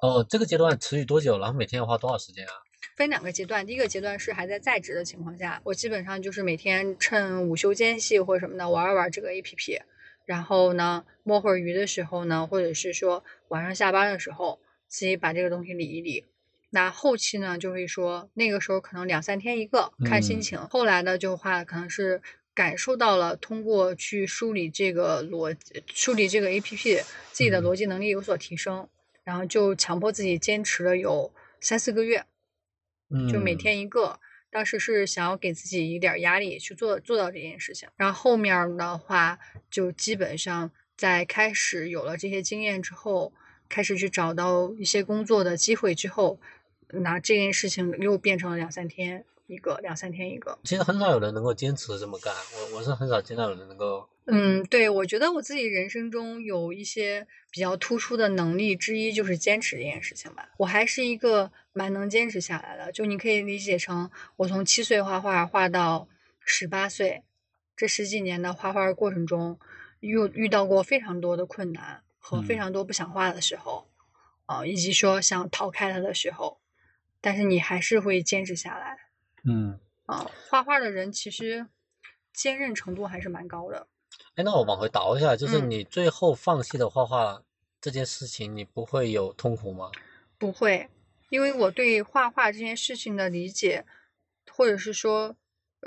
[0.01, 1.39] 哦，这个阶段持续多久？
[1.39, 2.53] 然后每天要花多少时间啊？
[2.95, 9.81] 分两个阶段，第一个阶段是还在在职的情况下，我基本上就是每天趁午休间隙或者什么的玩一玩这个 APP，
[10.25, 14.59] 然后呢摸会儿鱼的时候呢，或者是说晚上下班的时候，
[14.89, 16.25] 自己把这个东西理一理。
[16.71, 20.59] 那后期呢，就会说那个时候可能两三天一个，看心嗯情。
[20.69, 22.21] 后来呢就话可能是
[22.53, 25.57] 感受到了，通过去梳理这个逻
[25.93, 28.89] 梳理这个 APP，自己的嗯逻辑能力有所提升，
[29.23, 32.25] 然后就强迫自己坚持了有三四个月。
[33.11, 34.19] 嗯，就每天一个。
[34.55, 39.37] 当时是想要给自己一点压力去做做到这件事情，然后后面的话
[39.69, 43.33] 就基本上在开始有了这些经验之后，
[43.69, 46.39] 开始去找到一些工作的机会之后，
[46.87, 50.59] 那这件事情又变成了两三天，一个，两三天一个。
[50.65, 54.09] 其实很少有人能够坚持这么干，我我是很少见到有人能够。
[54.27, 60.49] 嗯，对，我觉得我自己人生中有一些比较突出的能力之一就是坚持这件事情吧。
[60.57, 66.09] 我还是一个蛮能坚持下来的，就你可以理解成我从七岁画画画到
[66.41, 67.23] 十八岁，
[67.77, 69.59] 这十几年的画画过程中，
[70.01, 73.91] 遇遇到过非常多的困难和非嗯常多不想画的时候，
[74.47, 76.61] 啊、以及说想逃开它的时候，
[77.21, 78.97] 但是你还是会坚持下来。
[79.47, 81.67] 嗯，啊、画画的人其实
[82.33, 83.87] 坚韧程度还是蛮高的。
[84.37, 87.43] 哎，那我往回倒一下，就是嗯你最后放弃的画画
[87.81, 89.91] 这件事情，你不会有痛苦吗？
[90.39, 90.89] 不会，
[91.31, 93.85] 因为我对画画这件事情的理解，
[94.51, 95.37] 或者是说，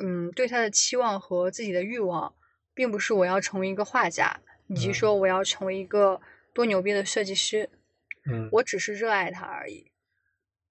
[0.01, 2.33] 嗯，对他的期望和自己的欲望，
[2.73, 6.19] 并不是我要成为一个画家，以及嗯说我要成为一个
[6.53, 7.69] 多牛逼的设计师，
[8.29, 9.91] 嗯，我只是热爱它而已。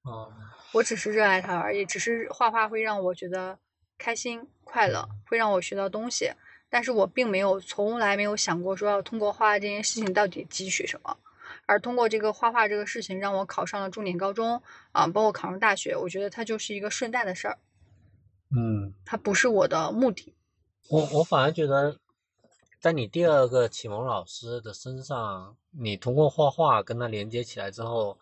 [0.02, 0.32] 哦，
[0.76, 3.58] 我只是热爱它而已，只是画画会让我觉得
[3.96, 6.30] 开心快乐，会让我学到东西，
[6.68, 11.16] 但是我并没有从来没有想过说要通过画画这件事情到底汲取什么，
[11.64, 14.62] 而通过这个画画这个事情让我考上了重点高中
[14.92, 17.56] 啊，包括考上大学，我觉得它就是一个顺带的事儿，
[18.54, 20.34] 嗯，它不是我的目的。
[20.90, 21.96] 我我反而觉得，
[22.78, 28.18] 在你第二个启蒙老师的身上，你通过画画跟他连接起来之后，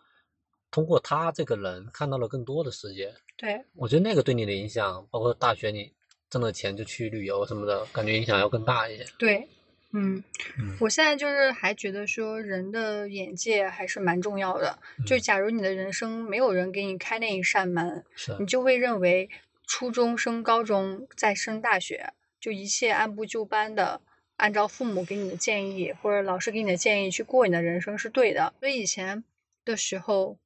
[0.75, 3.13] 通过他这个人看到了更多的世界。
[3.37, 5.89] 对，我觉得那个对你的影响，包括大学你
[6.29, 9.05] 挣了钱就去旅游什么的，感觉影响要更大一些。
[9.17, 9.47] 对，
[9.93, 10.21] 嗯，
[10.59, 14.77] 嗯我现在就是还觉得说人的眼界还是蛮重要的。
[15.05, 19.29] 就嗯假如你的人生没有人给你开那一扇门，是你就会认为
[19.65, 24.01] 初中升高中再升大学，就一切按部就班的
[24.35, 28.53] 按照父母给你的建议或者老师给你的建议去过你的人生是对的。
[28.59, 29.23] 所以以前
[29.63, 30.37] 的时候，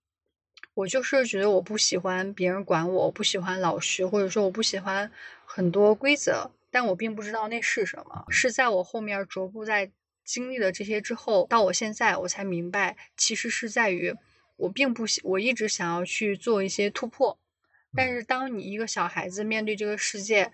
[0.79, 5.11] 我就是觉得我不喜欢别人管我，我不喜欢老师，或者说我不喜欢
[5.43, 8.23] 很多规则，但我并不知道那是什么。
[8.29, 9.91] 是在我后面逐步在
[10.23, 14.15] 经历了这些之后，到我现在我才明白，其实是在于
[14.55, 17.37] 我并不喜，我一直想要去做一些突破。
[17.93, 20.49] 但是，当你一个小孩子面对这个世界，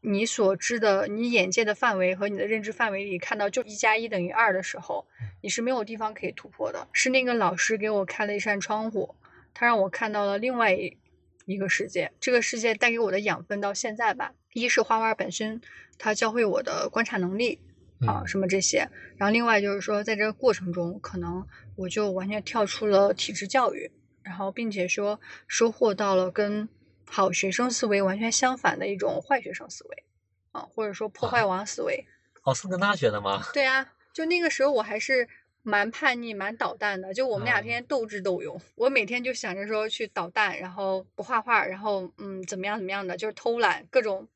[0.00, 5.06] 你所知的、你眼界的范围和你的认知范围里看到就一加一等于二的时候，
[5.42, 6.88] 你是没有地方可以突破的。
[6.92, 9.14] 是那个老师给我开了一扇窗户，
[9.58, 10.98] 他让我看到了另外一
[11.46, 12.12] 一个世界。
[12.20, 15.62] 这个世界带给我的养分到现在吧，一是画画本身，
[15.96, 17.58] 它教会我的观察能力
[18.06, 18.90] 啊，嗯什么这些。
[19.16, 23.90] 然后另外就是说，在这个过程中，可能我就完全跳出了体制教育，
[24.22, 26.68] 然后并且说收获到了跟
[27.06, 30.04] 好学生思维完全相反的一种坏学生思维
[30.52, 32.04] 啊，或者说破坏王思维。
[32.42, 33.42] 哦，是跟他学的吗？
[33.54, 35.26] 对啊，就那个时候我还是
[35.68, 37.12] 蛮叛逆、蛮捣蛋的。
[37.12, 44.28] 就我们俩啊天天斗智斗勇，我每天就想着说去捣蛋，然后不画画，然后嗯怎么样怎么样的，就是偷懒各种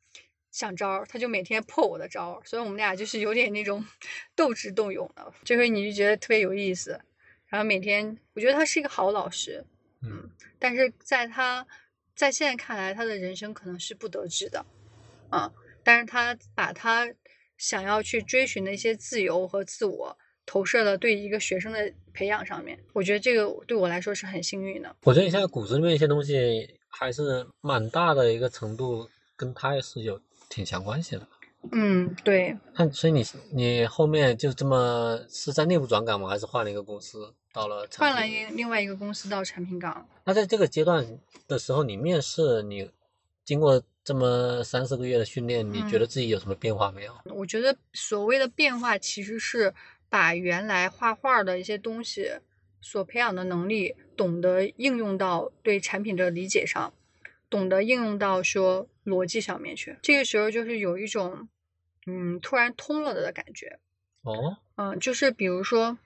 [0.50, 3.86] 想招儿，他就每天破我的招儿，所以我们俩就是有点那种
[4.34, 7.00] 斗智斗勇的，这回你就觉得特别有意思。
[7.46, 9.64] 然后每天我觉得他是一个好老师，
[10.02, 11.64] 嗯但是在他
[12.16, 14.66] 在现在看来，他的人生可能是不得志的，
[15.30, 15.52] 啊，
[15.84, 17.08] 但是他把他
[17.56, 20.18] 想要去追寻的一些自由和自我
[20.50, 24.96] 投射了对一个学生的培养上面，我觉得这个对我来说是很幸运的。
[25.04, 31.24] 我觉得你现在骨子里面一些东西还是蛮大的一个程度，跟他也是有挺强关系的。
[31.70, 36.28] 嗯，对，那所以你你后面就这么是在内部转岗吗？
[36.28, 41.06] 还是换了一个公司到了换了另外一个公司到产品岗，那在这个阶段
[41.46, 42.90] 的时候，你面试，你
[43.44, 47.14] 经过这么三四个月的训练，你觉嗯得自己有什么变化没有？
[47.26, 49.72] 我觉得所谓的变化其实是
[50.10, 52.32] 把原来画画的一些东西
[52.82, 56.92] 所培养的能力，懂得应用到对产品的理解上，
[57.48, 59.96] 懂得应用到说逻辑上面去。
[60.02, 61.48] 这个时候就是有一种，
[62.06, 63.78] 嗯，突然通了的感觉。
[64.22, 65.96] 哦，嗯，就是比如说，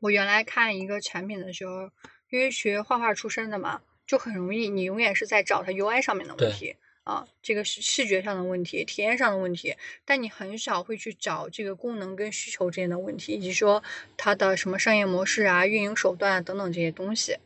[0.00, 1.90] 我原来看一个产品的时候，
[2.30, 6.76] 因为学画画出身的嘛，就很容易，你永远是在找它 UI 上面的问对题
[7.08, 13.82] 啊，这个是视觉上的问题、体验上的问题，但你很少会去找这个功能跟需求之间的问题，以及说
[14.18, 17.38] 它的什么商业模式啊、运营手段啊等等这些东西。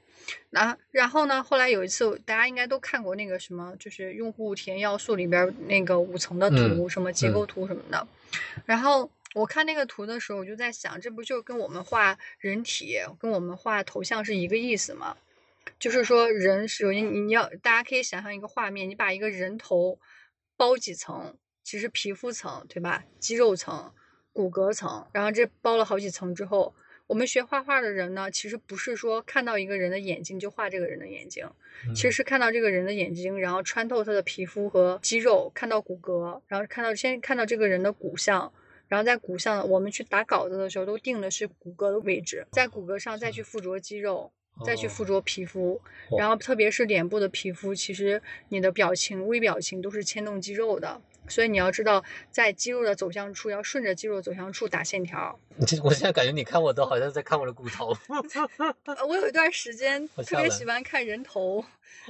[0.51, 1.45] 那然后呢？
[1.45, 8.05] 后来有一次，大家应该都看过那个什么，就是用户体验要素里边那个五层的图，嗯什么结构图什么的。
[8.67, 15.17] 然后我看那个图的时候，我就在想，这不就跟我们画人体、跟我们画头像是一个意思吗？
[15.79, 19.99] 就是说，人首先你你要大家可以想象一个画面，你把一个人头
[20.57, 23.05] 包几层，其实皮肤层对吧？
[23.19, 23.93] 肌肉层、
[24.33, 26.75] 骨骼层，然后这包了好几层之后，
[27.09, 31.45] 我们学画画的人呢，其实不是说看到一个人的眼睛就画这个人的眼睛，
[31.89, 38.53] 嗯其实是看到这个人的眼睛，然后穿透他的皮肤和肌肉，看到骨骼，然后看到先看到这个人的骨相，
[38.87, 44.33] 然后在骨相，我们去打稿子的时候都定的是骨骼的位置，在骨骼上再去附着肌肉。
[44.65, 55.39] 再去附着皮肤，哦然后特别是脸部的皮肤，其实你的表情、微表情都是牵动肌肉的，所以你要知道，在肌肉的走向处要顺着肌肉走向处打线条。
[55.57, 57.97] 你 我现在感觉你看我都好像在看我的骨头。
[58.85, 61.65] 呃我有一段时间特别喜欢看人头，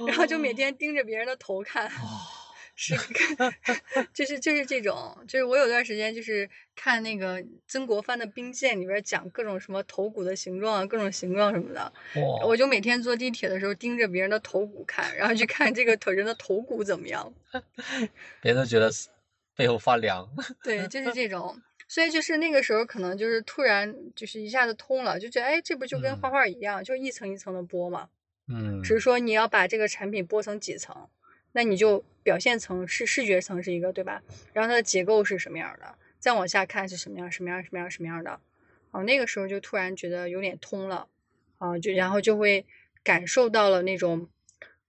[0.07, 1.89] 然后就每天盯着别人的头看。
[2.75, 3.53] 是看，
[4.13, 17.33] 就是就是这种，就是我有段时间就是看那个曾国藩的兵谏里边讲各种什么头骨的形状啊，各种形状什么的，哇我就每天坐地铁的时候盯着别人的头骨看，然后去看这个头人的头骨怎么样。
[18.41, 18.89] 别人都觉得
[19.55, 20.27] 背后发凉。
[20.63, 21.61] 对，就是这种。
[21.87, 28.09] 所以就是那个时候，可能就是突然就是一下子通了，就觉得哎，这不就跟画嗯画一样，就一层一层的剥嘛。
[28.47, 31.07] 嗯，只是说你要把这个产品剥成几层，
[31.53, 34.21] 那你就表现层是视觉层是一个，对吧？
[34.51, 38.39] 然后它的结构是什么样的，再往下看是什么样，什么样，什么样，什么样的。
[38.91, 41.07] 哦，那个时候就突然觉得有点通了，
[41.57, 42.65] 啊，就然后就会
[43.03, 44.29] 感受到了那种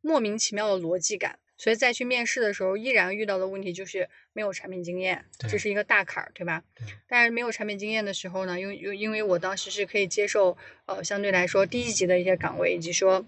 [0.00, 1.38] 莫名其妙的逻辑感。
[1.56, 6.64] 所以再去面试的时候，依然遇到的问题就是没有产品经验，这是一个大坎儿，对吧？
[6.74, 13.24] 对但是没有产品经验的时候呢，因为因因为我当时是可以接受呃相对来说低一级的一些岗位，以及说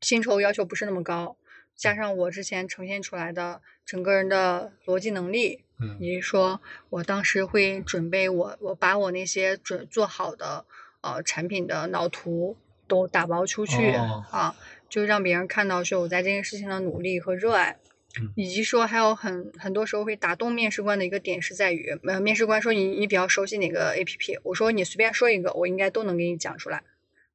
[0.00, 1.36] 薪酬要求不是那么高，
[1.76, 5.96] 加上我之前呈现出来的整个人的逻辑能力，嗯。
[6.00, 10.64] 以及说我当时会准备我我把我那些准做好的
[11.00, 12.56] 呃产品的脑图
[12.86, 14.24] 都打包出去、哦。
[14.30, 14.54] 啊，
[14.88, 17.78] 就让别人看到说我在这件事情的努力和热爱。
[18.20, 18.30] 嗯。
[18.36, 26.82] 以及说还有很很多时候会打动面试官的一个点是在于，呃，面试官说你你比较熟悉哪个 A P P，我说你随便说一个，我应该都能给你讲出来，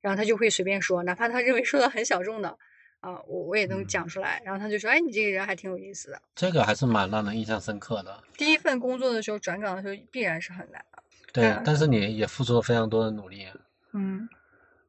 [0.02, 2.60] 然后他就会随便说，哪怕他认为说的很小众的，
[3.08, 6.22] 啊、我我也能嗯讲出来，然后他就说，哎，你这个人还挺有意思的。
[6.36, 8.22] 这个还是蛮让人印象深刻的。
[8.38, 13.48] 第一份工作的时候转岗的时候必然是很难的，对嗯，但是你也付出了非常多的努力。
[13.94, 14.28] 嗯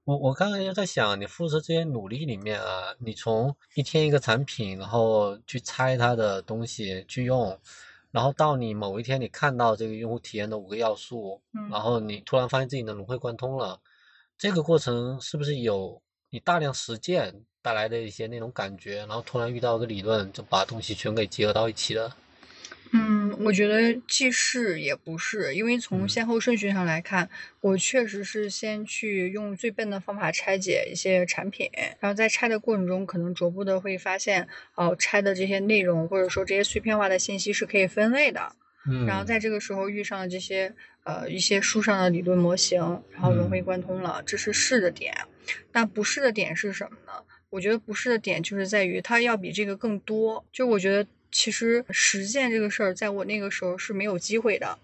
[0.03, 7.57] 我我刚刚就在想，你付出这些努力里面啊，你从一天一个产品，然后去拆它的东西去用，
[8.11, 13.79] 然后到你某一天你看到这个用户体验的五个要素，嗯然后你突然发现自己能融会贯通了，
[14.39, 16.01] 这个过程是不是有
[16.31, 22.17] 你大量实践带来的一些那种感觉，然后突然遇到一个理论，就把东西全给结合到一起了？
[22.95, 27.29] 嗯，我觉得既是也不是，因为从嗯先后顺序上来看，
[27.61, 38.51] 我确实是先去用最笨的方法拆解一些产品，然后在拆的过程中，可能逐步的会发现，哦，拆的这些内容或者说这些碎片化的信息是可以分类的，
[38.89, 42.81] 嗯，然后在这个时候遇上了这些呃一些书上的理论模型，
[43.13, 45.15] 然后融会嗯贯通了，这是是的点。
[45.73, 47.13] 那不是的点是什么呢？
[47.51, 50.45] 我觉得不是的点就是在于它要比这个更多。
[50.53, 54.79] 就我觉得其实实践这个事儿，在我那个时候是没有机会的，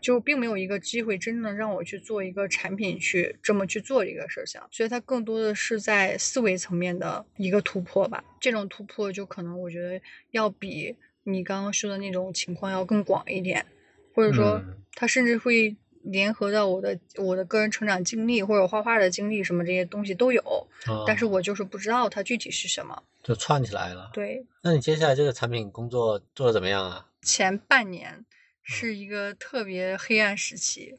[0.00, 4.60] 就并没有一个机会真正的让我去做一个产品去这么去做这个事情。
[4.70, 8.24] 所以它更多的是在思维层面的一个突破吧。
[8.40, 13.66] 这种突破就可能我觉得要比你刚刚说的那种情况要更广一点，
[14.14, 20.68] 或者说嗯它甚至会联合到我的我的个人成长经历或者画画的经历什么这些东西都有，
[21.06, 23.02] 但是哦我就是不知道它具体是什么。
[23.22, 24.10] 就串起来了。
[24.14, 27.06] 对，那你接下来这个产品工作做的怎么样啊？
[27.22, 28.24] 前半年
[28.62, 30.98] 是一个特别黑暗时期，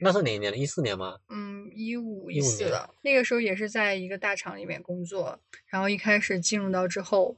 [0.00, 0.56] 那是哪一年的？
[0.56, 1.18] 一四年吗？
[1.28, 7.36] 嗯，一五15一四那个时候也是在一个大厂里面工作，然后一开始进入到之后，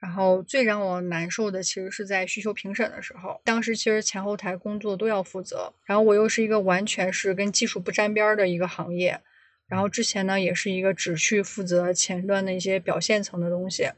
[0.00, 9.20] 然后最让我难受的其实是在需求评审的时候，当时其实前后台工作都要负责，然后我又是一个完全是跟技术不沾边儿的一个行业，
[9.66, 13.90] 然后之前呢也是一个只去负责前端的一些表现层的东西。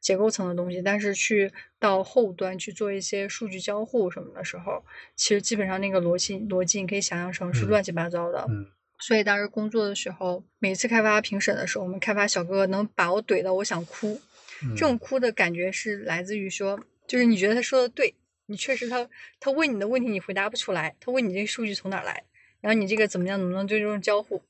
[0.00, 4.82] 结构层的东西，但是去到后端去做一些数据交互什么的时候，
[5.14, 8.44] 其实基本上那个逻辑逻辑你可以想象成是嗯乱七八糟的。
[8.48, 8.66] 嗯
[8.98, 14.20] 所以当时工作的时候，每次开发评审的时候，我们开发小哥哥能把我怼到我想哭。
[14.64, 18.14] 嗯，这种哭的感觉是来自于说，就是你觉得他说的对，
[18.46, 19.08] 你确实他
[19.40, 22.24] 他问你的问题你回答不出来，他问你这个数据从哪来，
[22.60, 24.42] 然后你这个怎么样怎么样对这种交互，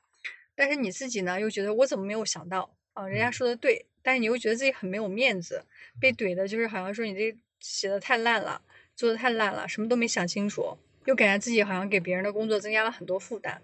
[0.55, 3.33] 但是你自己呢又觉得我怎么没有想到啊，人家嗯。
[3.33, 5.65] 说的对，但是你又觉得自己很没有面子，
[6.01, 8.61] 被怼的就是好像说你这写的太烂了，
[8.95, 13.61] 做的太烂了，什么都没想清楚，又感觉自己好像给别人的工作增加了很多负担，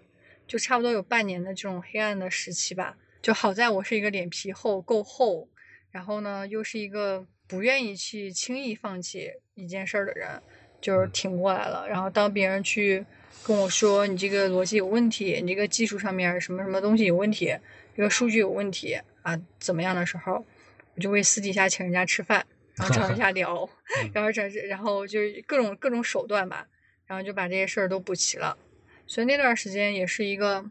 [0.47, 2.97] 就差不多有半年的这种黑暗的时期吧。
[3.21, 5.47] 就好在我是一个脸皮厚够厚，
[5.91, 10.41] 然后呢又是一个不愿意去轻易放弃一件事儿的人，
[10.79, 11.87] 就是挺过来了。
[11.87, 13.05] 然后当别人去
[13.43, 17.55] 跟我说你这个逻辑有问题，你这个技术上面什么什么东西有问题，
[17.95, 20.45] 这个数据有问题啊，怎么样的时候，
[20.95, 23.69] 我就会私底下请人家吃饭，然后找人 家聊，
[24.13, 26.67] 然后这然后就是各种各种手段吧，
[27.05, 28.57] 然后就把这些事儿都补齐了。
[29.07, 30.63] 所以那段时间也是一个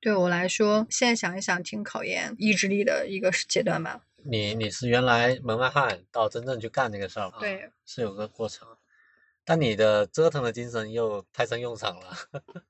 [0.00, 4.02] 对我来说，现在想一想挺考验意志力的一个阶段吧。
[4.28, 8.66] 你你是原来门外汉，到真正去干这个事儿，对，是有个过程。
[9.44, 12.16] 但你的折腾的精神又派上用场了。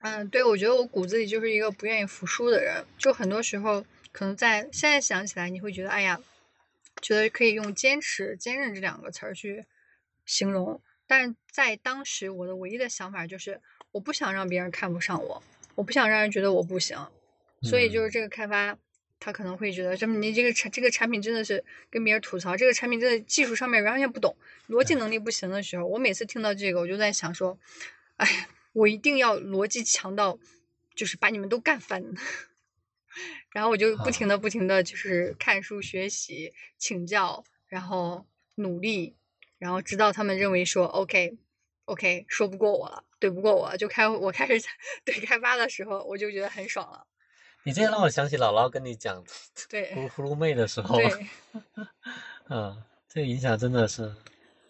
[0.00, 2.84] 嗯，对，我觉得我骨子里就是一个不愿意服输的人。
[2.98, 6.20] 就很多时候，可能在现在想起来，你会觉得，哎呀，
[7.00, 9.66] 觉得可以用坚持、坚韧这两个词儿去
[10.24, 10.82] 形容。
[11.06, 13.60] 但在当时，我的唯一的想法就是，
[13.92, 15.42] 我不想让别人看不上我，
[15.76, 16.98] 我不想让人觉得我不行。
[17.62, 18.76] 所以就是这个开发。
[19.20, 24.34] 他可能会觉得，这么你这个产这个产品真的是跟别人吐槽，这个产品真的技术上面完全不懂，
[24.68, 27.58] 逻辑能力不行的时候，我每次听到这个，我就在想说，
[28.16, 30.38] 哎呀，我一定要逻辑强到，
[30.96, 32.02] 就是把你们都干翻。
[33.52, 39.16] 然后我就不停的不停的就是看书学习请教，然后努力，
[39.58, 41.36] 然后直到他们认为说 OK
[41.86, 44.54] OK 说不过我了，怼不过我，就开我开始
[45.04, 47.04] 怼开发的时候，我就觉得很爽了。
[47.62, 49.22] 你这让我想起姥姥跟你讲
[49.68, 50.98] 对葫葫芦妹的时候，
[52.48, 54.12] 嗯，这个影响真的是，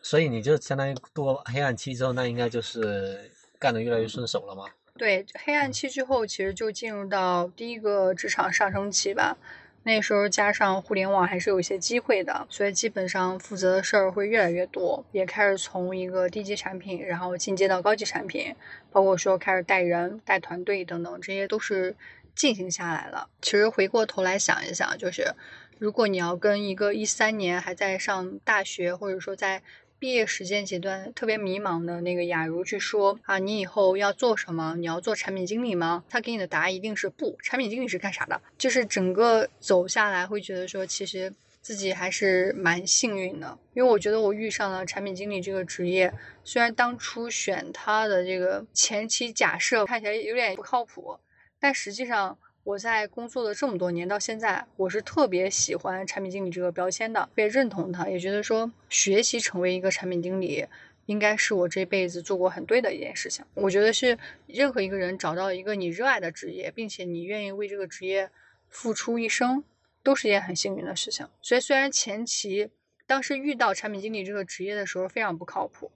[0.03, 4.65] 所以你就相当于度过黑暗期之后，那应该就是干的越来越顺手了吗？
[4.99, 9.37] 对，黑暗期之后，其实就进入到第一个职场上升期吧。
[9.83, 18.55] 那时候加上互联网还是有一些机会的，所以基本上负责的事儿会越来越多，也开始从一个低级产品，然后进阶到高级产品，
[18.91, 21.95] 包括说开始带人、带团队等等，这些都是。
[22.41, 23.29] 进行下来了。
[23.43, 25.35] 其实回过头来想一想，就是
[25.79, 29.63] 如果你要跟一个一三年还在上大学，或者说在
[29.99, 34.75] 毕业实践阶段特别迷茫的那个雅茹去说啊，你以后要做什么？
[34.79, 36.03] 你要做产品经理吗？
[36.09, 37.37] 他给你的答案一定是不。
[37.43, 38.41] 产品经理是干啥的？
[38.57, 41.31] 就是整个走下来会觉得说，其实
[41.61, 46.11] 自己还是蛮幸运的，因为我觉得我遇上了产品经理这个职业。
[46.43, 51.19] 虽然当初选他的这个前期假设看起来有点不靠谱。
[51.61, 60.67] 但实际上，我在工作了这么多年到现在，我是特别喜欢产品经理这个标签的，特别认同它，也觉得说学习成为一个产品经理，
[61.05, 63.45] 应该是我这辈子做过很对的一件事情。
[63.55, 68.31] 我觉得是任何一个人找到一个你热爱的职业，并且你愿意为这个职业
[68.69, 69.63] 付出一生，
[70.03, 71.29] 都是一件很幸运的事情。
[71.43, 72.71] 所以虽然前期
[73.07, 75.91] 当时遇到产品经理这个职业的时候非常不靠谱，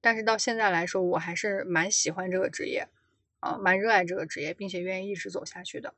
[0.00, 2.86] 但是到现在来说，我还是蛮喜欢这个职业。
[3.42, 5.92] 啊，蛮热爱这个职业，并且愿意一直走下去的。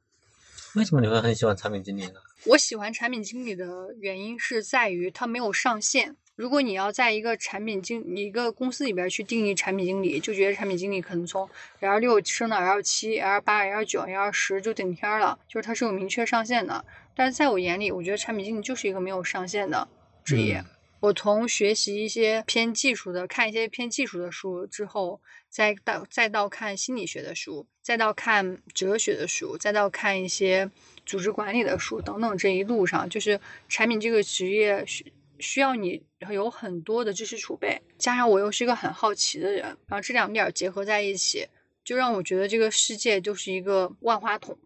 [0.75, 2.15] 为什么你会很喜欢产品经理呢？
[2.47, 6.17] 我喜欢产品经理的原因是在于他没有上限。
[6.37, 11.49] 如果你要在一个产品经一个公司里边去定义产品经理，就觉得产品经理可能从
[11.81, 16.85] L 六升到 L 七、L 八、L 九、L 十就顶天了，就是它是有明确上限的。
[17.15, 19.87] 但是在我眼里，我觉得产品经理就是一个没有上限的
[20.25, 20.65] 职业。
[21.05, 30.71] 我从学习一些偏技术的，看一些偏技术的书之后，再到再到看心理学的书，再到看哲学的书，再到看一些
[31.05, 33.39] 组织管理的书等等，这一路上就是
[33.69, 41.49] 产品这个职业需需要你有很多的知识储备，加上我又是一个很好奇的人，然后这两点结合在一起，
[41.85, 44.57] 就让我觉得这个世界就是一个万花筒，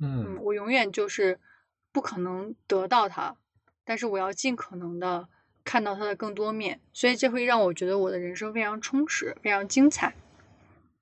[0.00, 1.38] 嗯，我永远就是
[1.92, 3.36] 不可能得到它，
[3.84, 5.28] 但是我要尽可能的。
[5.64, 10.14] 看到它的更多面，所以这会让我觉得我的人生非常充实，非常精彩。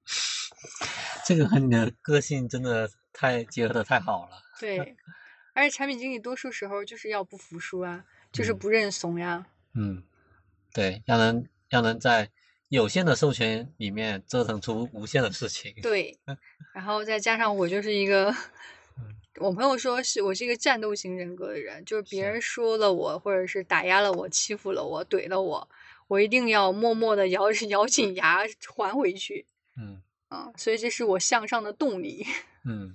[1.26, 4.42] 这个和你的个性真的太结合的太好了。
[4.58, 4.96] 对，
[5.54, 9.46] 而且产品经理多数时候就是要不服输啊，就是不认怂呀。
[9.74, 10.02] 嗯，
[10.72, 12.30] 对，要能要能在
[12.68, 15.74] 有限的授权里面折腾出无限的事情。
[15.82, 16.18] 对，
[16.74, 18.34] 然后再加上我就是一个。
[19.40, 25.66] 我朋友说是我是一个战斗型人格的人，就是别人说了我，或者是打压了我、欺负了我、怼了我，
[26.06, 28.42] 我一定要默默的咬 咬紧牙
[28.76, 29.46] 还回去。
[29.78, 32.26] 嗯，啊，所以这是我向上的动力。
[32.64, 32.94] 嗯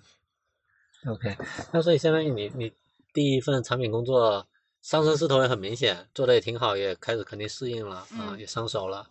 [1.07, 1.35] ，OK，
[1.73, 2.71] 那所以相当于你你
[3.13, 4.47] 第一份产品工作
[4.81, 9.09] 上升势头也很明显，做的也挺好，也开始肯定适应了啊，也上手了。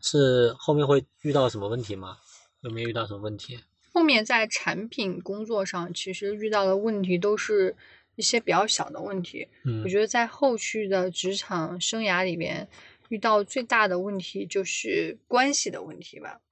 [0.00, 2.18] 是后面会遇到什么问题吗？
[2.60, 3.58] 有没有遇到什么问题？
[3.96, 7.74] 后面在产品工作上，其实遇到的问题都是
[8.14, 9.48] 一些比较小的问题。
[9.64, 12.68] 嗯，我觉得在后续的职场生涯里面，
[13.08, 16.42] 遇到最大的问题就是关系的问题吧。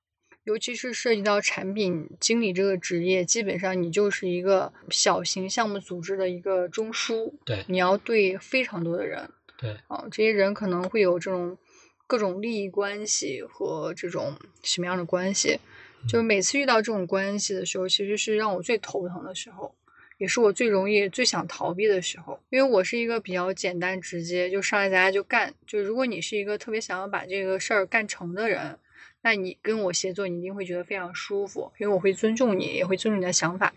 [0.45, 7.31] 尤其是涉及到产品经理这个职业，基本上你就是一个小型项目组织的一个中枢。
[7.45, 9.29] 对，你要对非常多的人。
[9.59, 11.59] 对，啊，这些人可能会有这种
[12.07, 15.61] 各种利益关系和这种什么样的关系。
[16.07, 19.75] 就是每次遇到这种关系的时候，其实是让我最头疼的时候，
[20.19, 22.39] 也是我最容易、最想逃避的时候。
[22.51, 25.53] 因为我是一个比较简单直接，就上来咱家就干。
[25.67, 28.79] 就如果你是一个特别想要把这个事儿干成的人，
[29.23, 33.73] 那你跟我协作，你一定会觉得非常舒服，因为我会尊重你，也会尊重你的想法。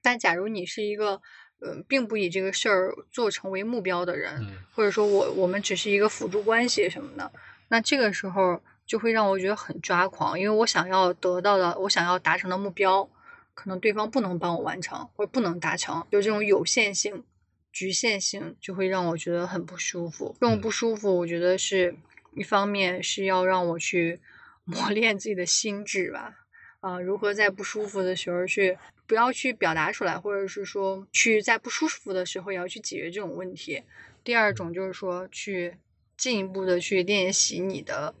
[0.00, 1.20] 但假如你是一个，
[1.60, 7.32] 嗯，并不以这个事儿做成为目标的人，或者说我我们只是一个辅助关系什么的，
[7.68, 8.62] 那这个时候。
[8.90, 13.08] 就会让我觉得很抓狂，因为我想要得到的，我想要达成的目标，
[13.54, 17.22] 可能对方不能帮我完成，或者不能达成，就这种有限性、
[17.70, 20.34] 局限性，就会让我觉得很不舒服。
[20.40, 21.94] 这种不舒服，我觉得是
[22.34, 24.18] 一方面是要让我去
[24.66, 26.38] 磨练自己的心智吧，
[26.80, 28.76] 啊，如何在不舒服的时候去
[29.06, 33.84] 不要去表达出来，或者是说去在不舒服的时候也要去解决这种问题。
[34.24, 35.76] 第二种就是说去
[36.16, 38.12] 进一步的去练习你的。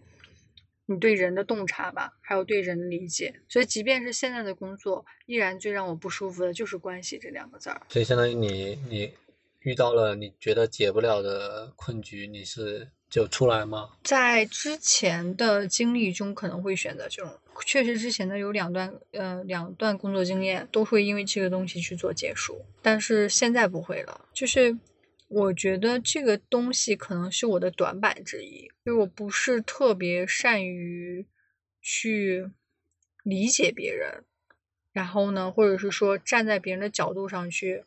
[0.92, 7.80] 你对人的洞察吧，还有对人的理解，所以即便是现在的工作，依然最让我不舒服的就是关系这两个字儿。
[7.88, 9.12] 所以相当于你，你
[9.60, 13.90] 遇到了你觉得解不了的困局，你是就出来吗？
[14.02, 17.32] 在之前的经历中，可能会选择这种，
[17.64, 24.76] 确实之前的有两段，呃，两段工作经验都会因为这个东西去做结束，但是现在不会了，就是。
[25.30, 31.24] 我觉得这个东西可能是我的短板之一，因为我不是特别善于
[31.80, 32.50] 去
[33.22, 34.24] 理解别人，
[34.90, 37.84] 然后呢，或者是说站在别人的角度上去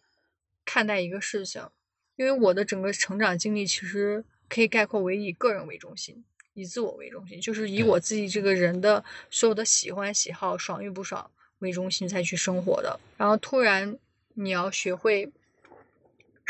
[0.63, 1.67] 看待一个事情。
[2.15, 6.23] 因为我的整个成长经历其实可以概括为以个人为中心，
[6.53, 11.29] 以自我为中心，就是以我自己这个人的所有的喜欢喜好、爽与不爽
[11.59, 12.97] 为中心才去生活的。
[13.17, 13.97] 然后突然
[14.35, 15.29] 你要学会。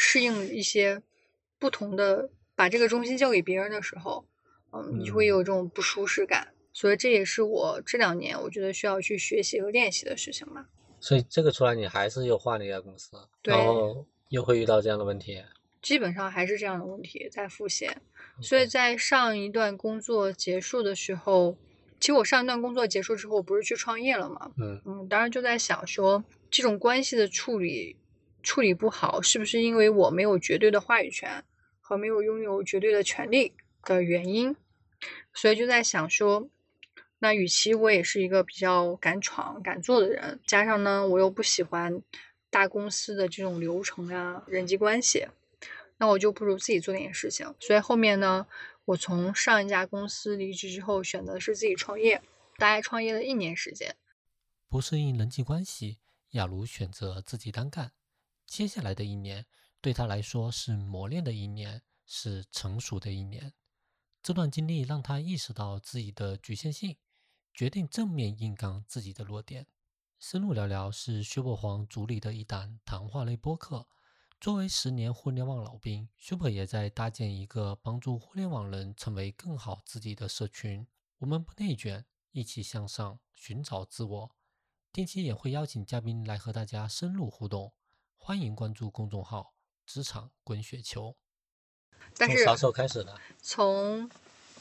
[0.05, 1.01] 适应一些
[1.57, 4.25] 不同的，把这个中心交给别人的时候，
[4.73, 6.49] 嗯，你会有这种不舒适感。
[6.73, 10.65] 所以这也是我这两年我觉得需要去学习和练习的事情嘛。
[10.99, 15.41] 所以这个出来，你还是又换了一家公司，然后又会遇到这样的问题。
[15.81, 18.01] 基本上还是这样的问题在复现。
[18.41, 21.57] 所以在上一段工作结束的时候，
[21.99, 24.51] 其实我上一段工作结束之后，我不是去创业了嘛？
[24.57, 27.95] 嗯嗯，当时就在想说，这种关系的处理。
[28.43, 31.43] 处理不好，是不是因为我没有绝对的话语权
[31.79, 34.55] 和没有拥有绝对的权利的原因？
[35.33, 36.49] 所以就在想说，
[37.19, 42.01] 那与其我也是一个比较敢闯敢做的人，加上呢我又不喜欢
[42.49, 45.25] 大公司的这种流程啊、人际关系，
[45.97, 47.55] 那我就不如自己做点事情。
[47.59, 48.45] 所以后面呢，
[48.85, 52.21] 我从上一家公司离职之后，选择是自己创业，
[52.57, 53.95] 大概创业了一年时间。
[54.69, 55.99] 不适应人际关系，
[56.31, 57.91] 亚茹选择自己单干。
[58.45, 59.45] 接下来的一年
[59.81, 63.53] 对他来说是磨练的一年，是成熟的一年。
[64.21, 66.97] 这段经历让他意识到自己的局限性，
[67.53, 69.67] 决定正面硬刚自己的弱点。
[70.19, 73.87] 深入聊聊是薛伯黄主理的一档谈话类播客。
[74.39, 80.87] 作为十年互联网老兵，薛伯也在搭建一个帮助互联网人成为更好自己的社群。
[81.17, 84.35] 我们不内卷，一起向上，寻找自我。
[84.91, 87.73] 定期也会邀请嘉宾来和大家深入互动。
[88.25, 89.53] 欢迎关注公众号
[89.85, 91.13] “职场滚雪球”。
[92.17, 93.13] 但是啥时候开始的？
[93.41, 94.09] 从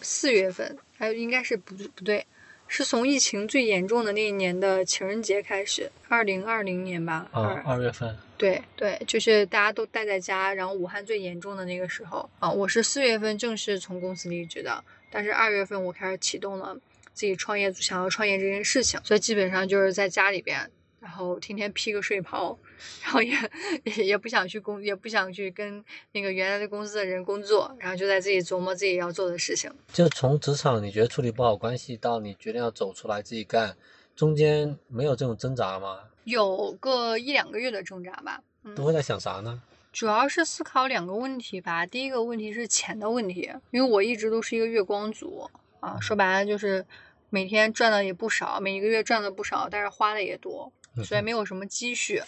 [0.00, 2.26] 四月份，还有应该是不不对，
[2.66, 7.28] 是从疫情最严重的那一年的情人节开始，二零二零年吧。
[7.30, 8.18] 啊，二月份。
[8.36, 16.76] 对对，就是大家都待在家，然后武汉最严重的那个时候啊，我是四月份正式从公司离职的，但是二月份我开始启动了
[17.14, 20.68] 自己创业，想要创业这件事情，所以基本上就是在家里边。
[21.02, 22.56] 然后天天披个睡袍，
[23.02, 23.36] 然后也
[23.82, 29.68] 也也不想去工，也不想去跟那个原来的公司的人工作，然后就在自己琢磨自己要做的事情。
[29.92, 33.76] 就从职场你觉得处理不好关系，到你决定要走出来自己干，
[34.14, 35.98] 中间没有这种挣扎吗？
[36.22, 38.40] 有个一两个月的挣扎吧。
[38.76, 39.60] 都会在想啥呢？
[39.92, 41.84] 主要是思考两个问题吧。
[41.84, 45.50] 第一个问题是钱的问题，因为我一直都是一个月光族
[45.80, 46.86] 啊，说白了就是
[47.28, 50.72] 每天赚的也不少，每一个月赚的不少，但是花的也多。
[51.04, 52.22] 所以没有什么积蓄，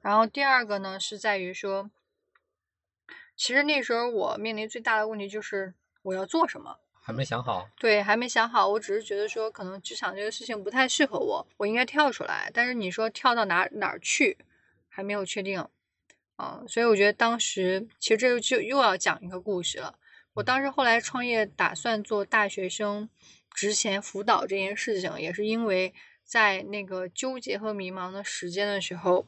[0.00, 1.90] 然后第二个呢是在于说，
[3.36, 7.68] 其实那时候我面临最大的问题就是我要做什么，还没想好。
[7.78, 12.50] 对，还没想好，我只是觉得说可能职场这个事情不太适合我，我应该跳出来。
[12.54, 14.38] 但是你说跳到哪哪儿去，
[14.88, 15.68] 还没有确定。
[16.38, 19.98] 嗯，所以我觉得当时其实这就又要讲一个故事了。
[20.32, 23.10] 我当时后来创业，打算做大学生
[23.52, 25.92] 职前辅导这件事情，也是因为。
[26.28, 29.24] 在那个纠结和迷茫的时间的时候，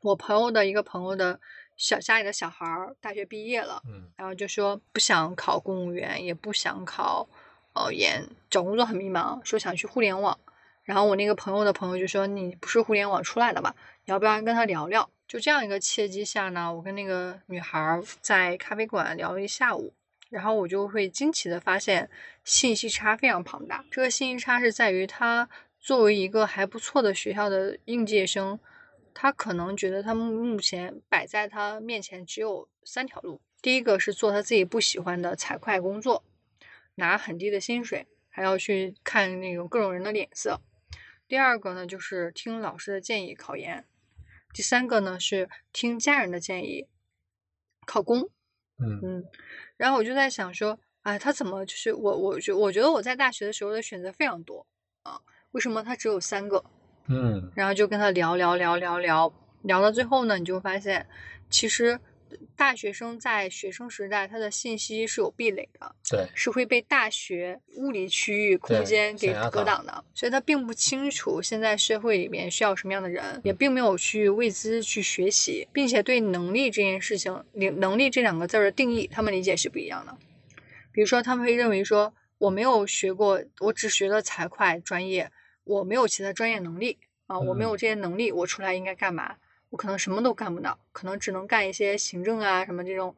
[0.00, 1.38] 我朋友的一个朋友的
[1.76, 7.28] 小家里的小孩儿大学毕业了，嗯然后就说不想考公务员，也不想考
[7.74, 10.38] 呃研，找工作很迷茫，说想去互联网。
[10.84, 13.74] 然后我那个朋友的朋友就说：“你不是互联网出来的吧，
[14.06, 19.92] 你要不要跟他聊聊？”就这样一个契机下呢，我跟那个女孩儿在咖啡馆聊了一下午，
[20.30, 22.08] 然后我就会惊奇的发现
[22.44, 23.84] 信息差非常庞大。
[23.90, 25.48] 这个信息差是在于他
[25.84, 28.58] 作为一个还不错的学校的应届生，
[29.12, 36.24] 他可能觉得他目目前摆在他面前只有三条路：第一个是做他自己不喜欢的财会工作，
[36.94, 40.58] 拿很低的薪水，还要去看那种各种人的脸色；
[41.28, 43.82] 第二个呢，就是听老师的建议考研；
[44.54, 46.86] 第三个呢是听家人的建议
[47.84, 48.30] 考公。
[48.78, 49.00] 嗯。
[49.02, 49.24] 嗯，
[49.76, 54.66] 然后我就在想说，哎，他怎么就是我，我觉我觉得我在大学的时候的选择非常多
[55.02, 55.20] 啊，
[55.54, 56.62] 为什么他只有三个？
[57.06, 59.32] 嗯然后就跟他聊聊聊聊聊，
[59.62, 61.06] 聊到最后呢，你就发现，
[61.48, 62.00] 其实
[62.56, 80.16] 大学生在学生时代他的信息是有壁垒的，对，是会被大学物理区域空间给隔挡的，所以他并不清楚现在社会里面需要什么样的人，也并没有去为之去学习，并且对能力这件事情，能能力这两个字儿的定义，他们理解是不一样的。
[80.90, 85.30] 比如说，他们会认为说，我没有学过，我只学了财会专业，
[85.64, 86.96] 我没有其他专业能力
[87.26, 89.34] 啊，我没有嗯这些能力，我出来应该干嘛？
[89.70, 93.14] 我可能什么都干不到，可能只能干一些行政啊什么这种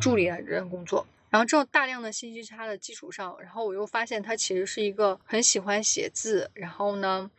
[0.00, 1.06] 助理啊这种工作。
[1.28, 7.30] 然后这种大量的信息差的基础上，然后我又发现她其实是一个很喜欢写字，然后呢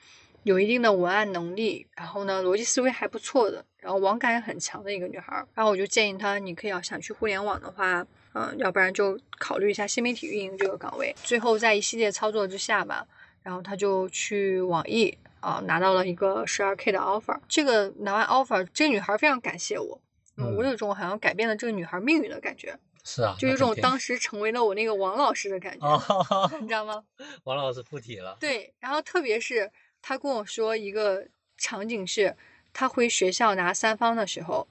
[0.44, 5.48] 有一定的文案能力，然后呢逻辑思维还不错的，然后网感也很强的一个女孩儿。
[5.56, 11.16] 然后我就建议她，你可以要想去互联网的话，嗯、要不然就考虑一下新媒体运营这个岗位。
[11.24, 13.08] 最后在一系列操作之下吧，
[13.50, 17.36] 然后他就去网易啊、拿到了一个十二 K 的 offer。
[17.48, 20.00] 这个拿完 offer，这个女孩非常感谢我。
[20.38, 27.04] 嗯，我嗯有种好像改变了这个女孩命运的感觉，是啊，就有种当时成为了我那个王老师的感觉，哦，你知道吗？
[27.46, 31.26] 王老师附体了，对，然后特别是他跟我说一个
[31.58, 32.36] 场景是，
[32.72, 34.68] 他回学校拿三方的时候，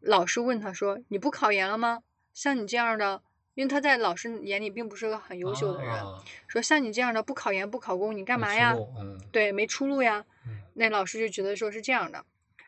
[0.00, 2.02] 老师问他说：“你不考研了吗？
[2.34, 3.22] 像你这样的，
[3.56, 8.74] 因为他在老师眼里并不是个很优秀的人，哦说像你这样的不考研不考公，你干嘛呀？
[9.00, 10.24] 嗯对，没出路呀。
[10.46, 12.22] 嗯那老师就觉得说是这样的，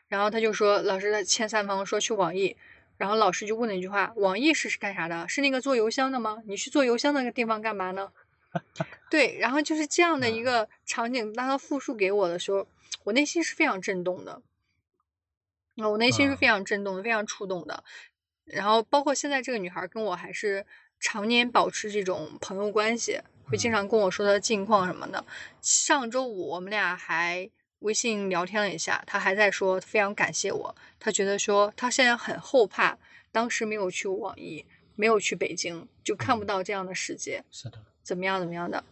[0.07, 2.57] 然后他就说老师在签三方说去网易，
[2.97, 5.27] 然后老师就问了一句话：网易是是干啥的？
[5.29, 6.39] 是那个做邮箱的吗？
[6.47, 8.11] 你去做邮箱那个地方干嘛呢？
[9.11, 12.67] 对，然后就是这样的一个场景，当他复述给我的时候，
[13.03, 14.41] 我内心是非常震动的。
[15.77, 17.83] 啊，我内心是非常震动的，非常触动的。
[18.49, 20.65] 然后包括现在这个女孩跟我还是
[20.99, 25.23] 常年保持这种朋友关系，会经嗯常跟我说她的近况什么的。
[25.61, 32.97] 上周五我们俩还微信聊天了一下，她还在说非常感谢我，她觉得说她现在很后怕，
[33.31, 37.43] 当时没有去网易，没有去北京，就看不到这样的世界。
[37.49, 38.83] 是的，怎么样怎么样的。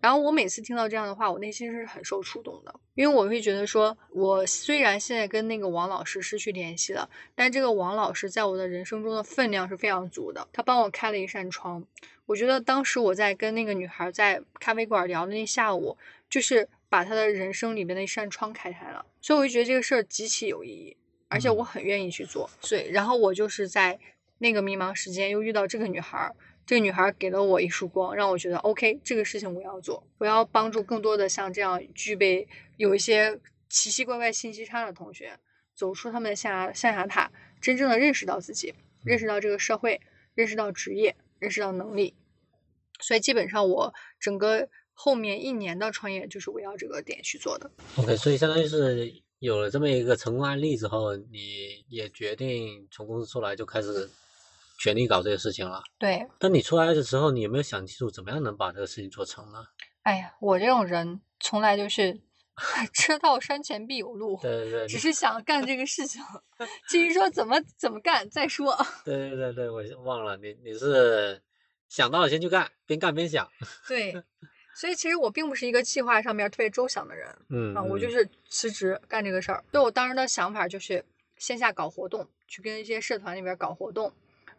[0.00, 10.48] 然后我每次听到这样的话，我内心是很受触动的，因为我会觉得说，我虽然现在跟那个王老师失去联系了，但这个王老师在我的人生中的分量是非常足的。
[10.52, 11.84] 他帮我开了一扇窗，
[12.26, 15.96] 我觉得当时我在跟那个女孩在咖啡馆聊的那下午，
[16.30, 20.96] 就是把她的人生里面的一扇窗开开了，所以我就觉得这个事儿极其有意义，
[21.28, 22.48] 而且我嗯很愿意去做。
[22.60, 23.98] 所以，然后我就是在
[24.38, 26.34] 那个迷茫时间又遇到这个女孩儿，
[26.70, 32.46] 这个女孩给了我一束光，让我觉得 OK，这个事情我要做，我要帮助更多的像这样具备
[32.76, 33.36] 有一些
[33.68, 35.36] 奇奇怪怪信息差的同学，
[35.74, 37.28] 走出他们的象象牙塔，
[37.60, 40.00] 真正的认识到自己，认识到这个社会，
[40.36, 42.14] 认识到职业，认识到能力。
[43.00, 47.68] 所以基本上我整个后面一年的创业就是围绕这个点去做的。
[47.96, 54.08] OK，所以相当于是有了这么一个成功案例之后，你也决定从公司出来就开始
[54.82, 55.82] 全力搞这个事情了。
[55.98, 59.62] 对，那你出来的时候，你有没有想清楚怎么样能把这个事情做成呢？
[60.02, 62.18] 哎呀，我这种人从来就是
[62.94, 64.38] 车到山前必有路。
[64.40, 66.22] 对对对， 只是想干这个事情，
[66.88, 68.74] 至于说怎么怎么干再说。
[69.04, 71.42] 对对对对，我忘了你你是
[71.90, 73.46] 想到了先去干，边干边想。
[73.86, 74.14] 对，
[74.74, 79.62] 所以其实我并不是一个计划上面特别周详的人嗯啊，我就嗯是辞职干这个事儿。
[79.70, 81.04] 所以我当时的想法就是
[81.36, 84.10] 线下搞活动，去跟一些社团里边搞活动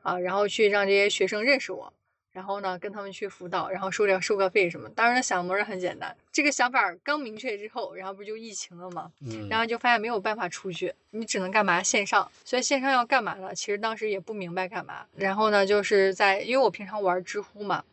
[0.02, 1.93] 啊，然后去让这些学生认识我。
[2.34, 4.88] 然后呢，跟他们去辅导，然后收点授课费什么。
[4.91, 9.12] 当时的想模是很简单，这个想法刚明确之后，然后不就疫情了吗？
[9.20, 13.54] 嗯，然后就发现没有办法出去，你只能干嘛线上，所以线上要干嘛呢？
[13.54, 15.06] 其实当时也不明白干嘛。
[15.18, 17.84] 然后呢，就是在因为我平常玩知乎嘛，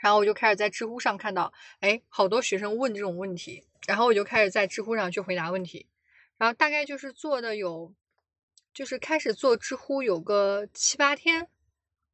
[0.00, 5.84] 然后我就开始在知乎上看到，哎，好多学生问这种问题，然后我就开始在知乎上去回答问题，
[6.38, 7.92] 然后大概就是做的有
[8.74, 11.48] 就是开始做知乎有个七八天，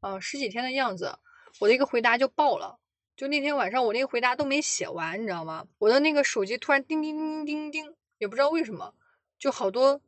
[0.01, 1.19] 呃十几天的样子，
[1.61, 2.79] 我的一个回答就爆了。
[3.17, 5.67] 就那天晚上我那个回答都没写完，你知道吗？
[5.79, 8.95] 我的那个手机突然叮叮叮叮叮，也不知道为什么，
[9.39, 10.01] 就好多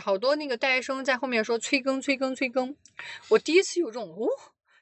[0.00, 2.76] 好多那个大学生在后面说催更催更催更。
[3.28, 4.28] 我第一次有这种哦，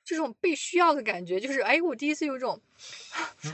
[0.04, 2.60] 这种被需要的感觉，就是哎，我第一次有这种，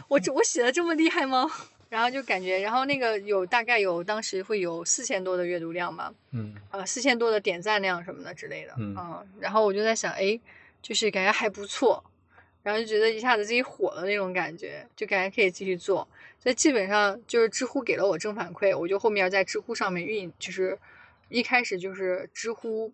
[0.09, 1.49] 我这我写的这么厉害吗？
[1.89, 10.39] 然后就感觉，然后那个有大概有当时会有四千多的阅读量嘛，嗯呃，四千多的点赞量什么的之类的，嗯啊然后我就在想，哎，
[10.83, 12.03] 就是感觉还不错，
[12.63, 16.07] 然后就觉得一下子自己火了那种感觉，就感觉可以继续做。
[16.39, 20.79] 所以基本上就是知乎给了我正反馈，我就后面在知乎上面运，就是
[21.29, 22.93] 一开始就是知乎，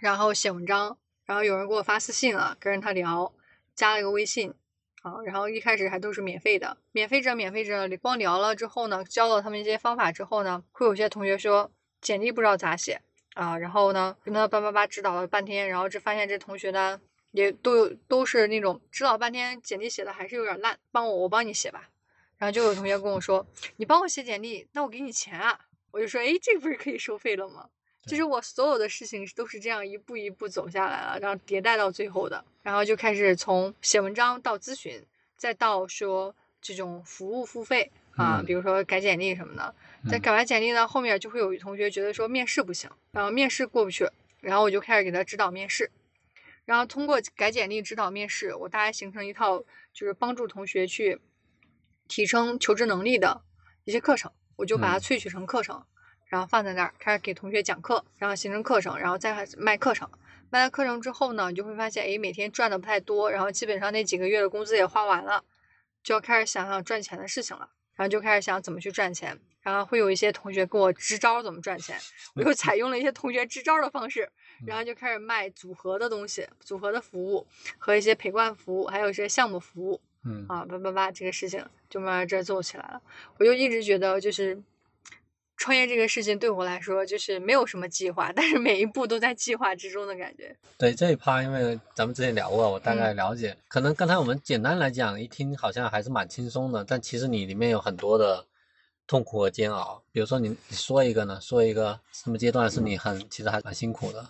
[0.00, 0.96] 然后写文章，
[1.26, 3.32] 然后有人给我发私信了，跟他聊，
[3.74, 4.52] 加了一个微信。
[5.00, 11.70] 啊，然后一开始还都是免费的，免费着免费着，光聊了之后呢，教了他们一些方法之后呢，会有些同学说
[12.00, 13.00] 简历不知道咋写
[13.34, 21.88] 啊，然后呢跟他叭叭叭指导了半天，然后这发现这同学呢也都有都是那种指导半天简历写的还是有点烂，帮我我帮你写吧，
[22.36, 23.46] 然后就有同学跟我说
[23.76, 25.60] 你帮我写简历，那我给你钱啊，
[25.92, 27.70] 我就说哎这不是可以收费了吗？
[28.06, 35.00] 就是我所有的事情都是这样一步一步走下来了，然后迭代到最后的，然后就开始从写文章到咨询，
[35.36, 39.74] 再到说这种服务付费啊，嗯比如说改简历什么的。
[40.08, 44.08] 在嗯改完简历呢，后面就会有同学觉得说面试不行，然后面试过不去，
[44.40, 45.90] 然后我就开始给他指导面试，
[46.64, 51.20] 然后通过改简历指导面试，我大概形成一套就是帮助同学去
[52.08, 53.42] 提升求职能力的
[53.84, 55.84] 一些课程，我就把它嗯萃取成课程。
[56.30, 60.08] 然后放在那儿，开始给同学讲课，然后形成课程，然后再开始卖课程。
[60.48, 65.44] 卖了课程之后呢，你就会发现，哎，每天赚的不太多，然后基本上那几个月的工资也花完了，
[66.04, 67.68] 就要开始想想赚钱的事情了。
[67.96, 71.98] 然后就开始想怎么去赚钱，然后会有一些同学给我支招怎么赚钱，
[72.34, 74.30] 我又采用了一些同学支招的方式，
[74.66, 80.00] 然后就开始卖组合的东西、组合的服务和一些陪伴服务，还有一些项目服务。
[80.24, 83.02] 嗯啊，叭叭叭，这个事情就慢慢这做起来了。
[83.38, 84.62] 我就一直觉得，就是
[85.60, 90.56] 创业这个事情对我来说，就是没有什么计划，但是每一步都在计划之中的感觉。
[90.78, 93.54] 对这一趴，因为咱们之前聊过，我大嗯概了解。
[93.68, 98.46] 可能刚才我们简单来讲，一听好像还是蛮轻松的，但其实你里面有很多的
[99.06, 100.02] 痛苦和煎熬。
[100.10, 104.26] 比如说你你说一个呢，说一个什么阶段是你很其实还蛮辛苦的。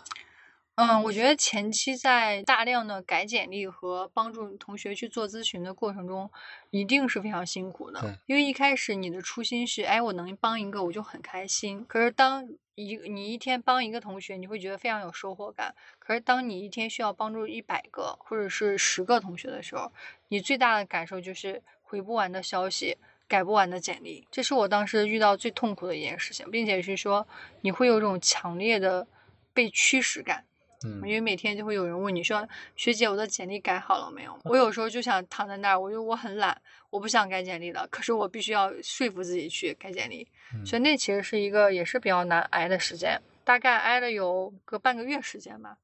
[0.76, 6.30] 嗯，我觉得前期在大量的改简历和帮助同学去做咨询的过程中，
[6.70, 8.10] 一定是非常辛苦的对。
[8.26, 11.84] 因为一开始你的初心是，哎，我能帮一个我就很开心。
[11.86, 15.74] 可是当一你一天帮一个同学，你会觉得非常有收获感。
[15.98, 19.92] 可是当你一天需要帮助一百个或者是十个同学的时候，
[20.28, 22.96] 你最大的感受就是回不完的消息。
[23.28, 27.28] 改不完的简历，这是我当时遇到最痛苦的一件事情，并且是说
[27.60, 29.06] 你会有一种强烈的
[29.54, 30.44] 被驱使感。
[30.84, 45.76] 嗯因为每天就会有人问你说：“学姐，我的简历改好了没有？”我有时候就想躺在那儿，我就我很懒，我不想改简历了，可是我必须要说服自己去改简历，嗯所以那其实是一个也是比较难挨的时间，大概挨了有个半个月时间吧。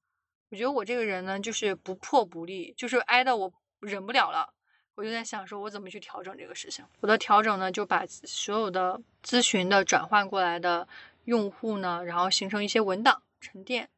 [0.51, 4.49] 我觉得我这个人呢，就是不破不立，就是挨的我忍不了了，
[4.95, 6.85] 我就在想说，我怎么去调整这个事情。
[7.01, 10.87] 我的调整呢，就把所有的咨询的转换过来的
[11.25, 13.89] 用户呢，然后形成一些文档沉淀。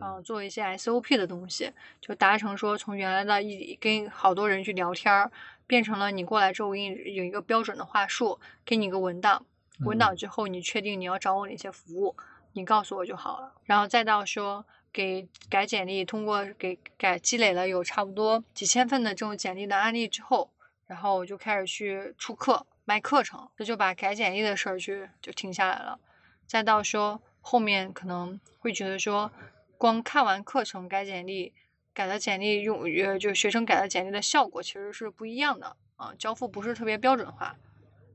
[0.00, 5.30] 啊、嗯做一些 SOP 的东西，就达成说从原来的一跟好多人去聊天儿，
[5.66, 9.46] 变成了你过来之后，我给你有一个标准的话术，给你一个文档，
[9.80, 12.14] 文档嗯之后你确定你要找我哪些服务，
[12.52, 13.52] 你告诉我就好了。
[13.64, 20.50] 然后再到说给改简历，通过给改积累了有差不多几千份的这种简历的案例之后，
[20.86, 25.98] 然后我就开始去出课卖课程，这就把改简历的事儿去就停下来了。
[26.46, 29.30] 再到说后面可能会觉得说。
[29.78, 31.52] 光看完课程改简历，
[31.92, 37.56] 改的简历用呃，就学生改的简历的效果其实是不一样的啊，交付不是特别标准化，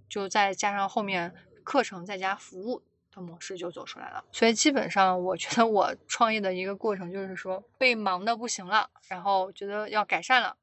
[0.10, 1.34] 就再加上后面
[1.64, 2.82] 课程再加服务
[3.12, 4.24] 的模式就走出来了。
[4.32, 10.58] 所以基本上我觉得我创业的一个过程就是说被忙的不行了，然后觉得要改善了，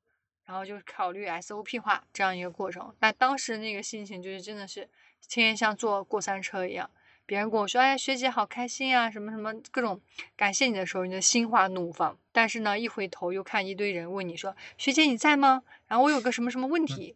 [0.45, 2.95] 然后就考虑 SOP 化这样一个过程。
[2.99, 4.89] 但当时那个心情就是真的是
[5.29, 6.91] 天天像坐过山车一样。
[7.29, 10.01] 别人跟我说：“哎，学姐好开心啊，什么什么各种
[10.35, 12.17] 感谢你的时候，你的心花怒放。
[12.33, 17.15] 但是呢，一回头又看一堆人问你说：‘学姐你在吗？’然后我有个什么什么问题，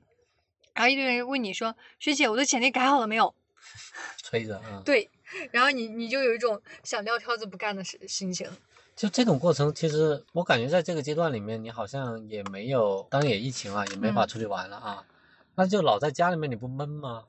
[0.74, 3.34] 然后一堆人问你说：‘学姐，我的简历改好了没有
[4.22, 5.08] 催着啊。？’对，
[5.50, 8.46] 然后你你就有一种想撂挑子不干的心心情。
[8.94, 15.06] 就这种过程，其实我感觉在这个阶段里面，你好像也没有，当然也疫情了，也没法嗯出去玩了啊。
[15.54, 17.24] 那就老在家里面，你不闷吗？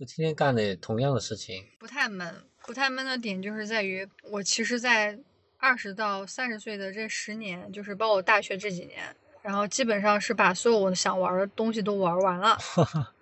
[0.00, 1.62] 就天天干的同样的事情。
[1.78, 5.18] 不太闷，不太闷的点就是在于我其实，在
[5.58, 12.56] 二十到三十岁的这十年，就是包括我大学这几年，然后基本上是把所有我想玩的东西都玩完了。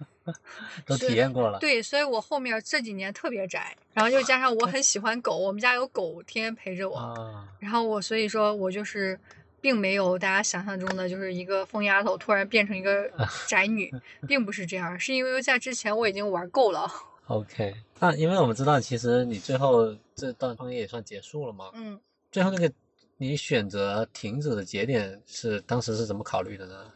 [0.87, 1.59] 都体验过了。
[1.59, 9.19] 对，所以我后面这几年特别宅，然后又加上我很喜欢狗，我们家有狗天天陪着我，啊，然后我所以说我就是。
[9.61, 13.11] 并没有大家想象中的，就是一个疯丫头突然变成一个
[13.47, 13.93] 宅女，
[14.27, 16.91] 并不是这样，是因为在之前我已经玩够了。
[17.27, 21.71] OK，那因为我们知道，其实你最后这段创业也算结束了嘛。
[21.75, 22.01] 嗯，
[22.31, 22.73] 最后那个
[23.19, 26.91] 你选择停止的节点是当时是怎么考虑的呢？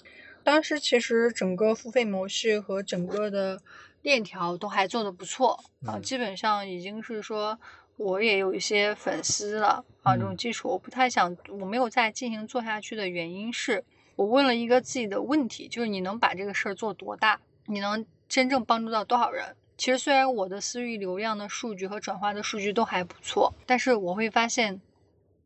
[0.44, 3.60] 当时其实整个付费模式和整个的
[4.00, 5.52] 链条都还做得不错
[5.84, 7.58] 啊，嗯基本上已经是说
[8.02, 13.84] 我也有一些粉丝了啊，这种嗯基础我不太想，我没有再进行做下去的原因是
[14.16, 17.40] 我问了一个自己的问题，就是你能把这个事儿做多大？
[17.66, 19.56] 你能真正帮助到多少人？
[19.78, 24.80] 其实虽然我的私域流量的数据和转化的数据都还不错，但是我会发现，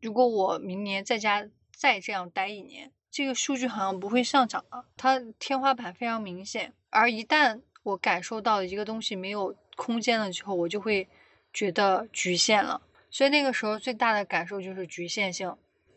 [0.01, 6.73] 如果我明年在家再这样待一年，这个数据好像不会上涨了，它天花板非常明显。
[6.89, 11.07] 而一旦我感受到一个东西没有空间了之后，我就会
[11.57, 12.79] 觉得局限了。
[13.09, 15.55] 所以那个时候最大的感受就是局限性。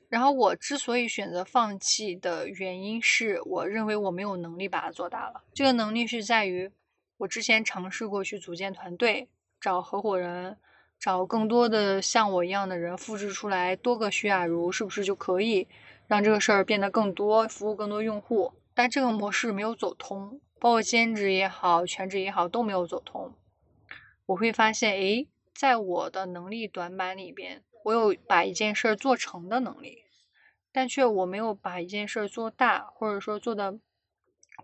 [0.08, 5.42] 然后我之所以选择放弃的原因是，我认为我没有能力把它做大了。
[5.52, 6.70] 这个能力是在于
[7.18, 9.28] 我之前尝试过去组建团队，
[9.60, 10.56] 找合伙人，
[10.98, 15.68] 找更多的像我一样的人，复制出来多个徐雅茹，是不是就可以
[16.06, 18.54] 让这个事儿变得更多，服务更多用户？
[18.72, 23.34] 但这个模式没有走通，包括兼职也好，全职也好都没有走通。
[24.26, 30.04] 我会发现，诶，在我的能力短板里边，我有把一件事儿做成的能力，
[30.72, 33.78] 但却我没有把一件事儿做大，或者说做的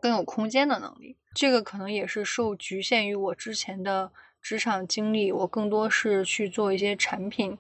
[0.01, 1.16] 更有空间的能力。
[1.34, 4.11] 这个可能也是受局限于我之前的
[4.41, 7.59] 职场经历，我更多是去做一些产品，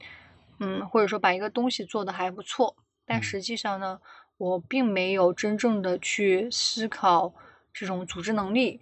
[0.60, 4.00] 嗯，或者说把一个东西做的还不错，但嗯实际上呢，
[4.38, 7.34] 我并没有真正的去思考
[7.74, 8.80] 这种组织能力、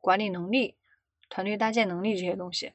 [0.00, 0.74] 管理能力、
[1.28, 2.72] 团队搭建能力这些东西。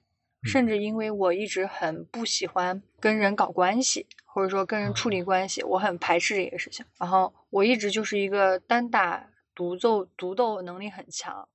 [0.47, 6.85] 甚至因为我一直很不喜欢跟人搞关系，或者说跟人处理关系，我很排斥这个事情。
[6.97, 11.47] 然后我一直就是一个单打独奏、独斗能力很强，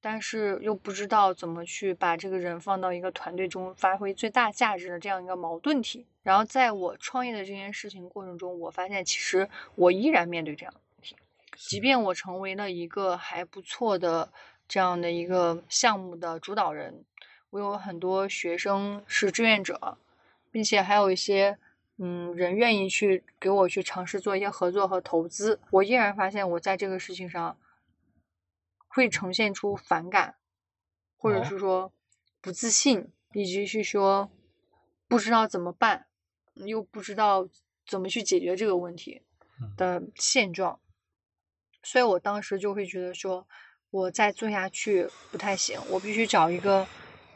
[0.00, 6.06] 但是又不知道怎么去把这个人放到一个团队中发挥最大价值的这样一个矛盾体。
[6.22, 11.16] 然后在我创业的这件事情过程中，我发现其实我依然面对这样的问题，
[11.56, 14.32] 即便我成为了一个还不错的
[14.66, 17.04] 这样的一个项目的主导人。
[17.50, 19.98] 我有很多学生是志愿者，
[20.50, 21.58] 并且还有一些
[21.96, 25.60] 嗯人愿意去给我去尝试做一些合作和投资。
[25.70, 27.56] 我依然发现我在这个事情上
[28.88, 30.36] 会呈现出反感，
[31.16, 31.92] 或者哦是说
[32.40, 34.30] 不自信，以及是说
[35.08, 36.06] 不知道怎么办，
[36.54, 37.48] 又不知道
[37.86, 39.22] 怎么去解决这个问题
[39.76, 40.80] 的现状。
[41.82, 43.46] 所以我当时就会觉得说，
[43.90, 46.86] 我再做下去不太行，我必须找一个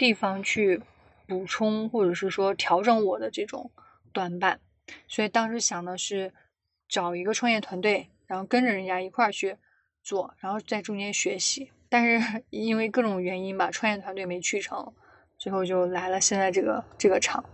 [0.01, 0.81] 地方去
[1.29, 3.71] 补充，或者是说调整我的这种
[4.15, 4.59] 短板。
[5.07, 6.33] 所以当时想的是
[6.89, 9.59] 找一个创业团队，然后跟着人家一块儿去
[10.03, 11.71] 做，然后在中间学习。
[11.91, 14.91] 但是 因为各种原因吧，创业团队没去成，
[15.37, 17.45] 最后就来了现在这个这个厂。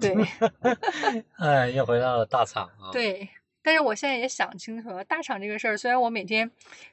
[0.00, 0.14] 对
[1.38, 3.28] 哎，又回到了大厂啊。，对，
[3.64, 6.48] 但是我现在也想清楚了，大厂这个事儿，虽然我每天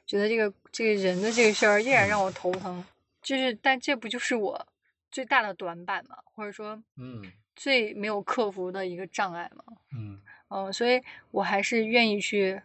[0.07, 2.84] 觉得这个这个人的这个事儿依然让我头疼，
[3.24, 4.67] 就是但这不就是我
[5.09, 7.24] 最大的短板嘛，或者说嗯
[7.55, 9.63] 最没有克服的一个障碍嘛。
[9.95, 11.01] 嗯嗯，所以
[11.32, 12.61] 我还是愿意去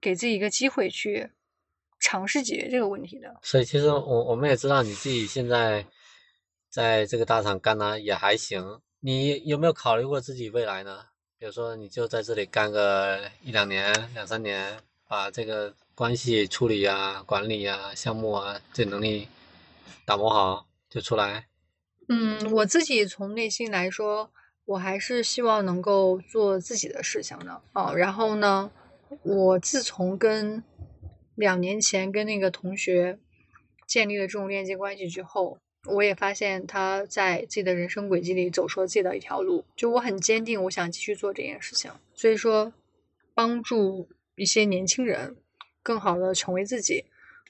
[0.00, 1.30] 给自己一个机会去
[1.98, 3.36] 尝试解决这个问题的。
[3.42, 5.84] 所以其实我我们也知道你自己现在
[6.68, 11.06] 在这个大厂干呢也还行，你有没有考虑过自己未来呢？
[11.38, 14.76] 比如说你就在这里干个一两年、两三年，
[15.06, 19.28] 把这个关系处理啊、管理啊、项目啊这能力
[20.04, 21.46] 打磨好就出来。
[22.08, 24.32] 嗯，我自己从内心来说，
[24.64, 27.92] 我还是希望能够做自己的事情的啊。
[27.92, 28.70] 然后呢，
[29.22, 30.62] 我自从跟
[31.34, 33.18] 两年前跟那个同学
[33.86, 39.64] 建立了这种链接关系之后，我也发现他在自己的人生轨迹里走出了自己的一条路。
[39.76, 41.90] 就我很坚定，我想继续做这件事情。
[42.14, 42.72] 所以说，
[43.34, 45.36] 帮助一些年轻人
[45.82, 47.04] 更好的成为自己。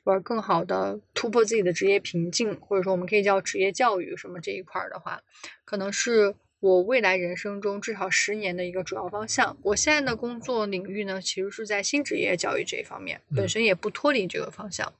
[0.08, 5.22] 或者更好的突破自己的职业瓶颈，或者说我们可以叫职业教育什么这一块儿的话，
[5.66, 9.58] 可能是我未来人生中至少十年的一个主要方向。
[9.60, 14.94] 我现在的工作领域呢，其实是在新职业教育这一方面，本身也不脱离这个方向。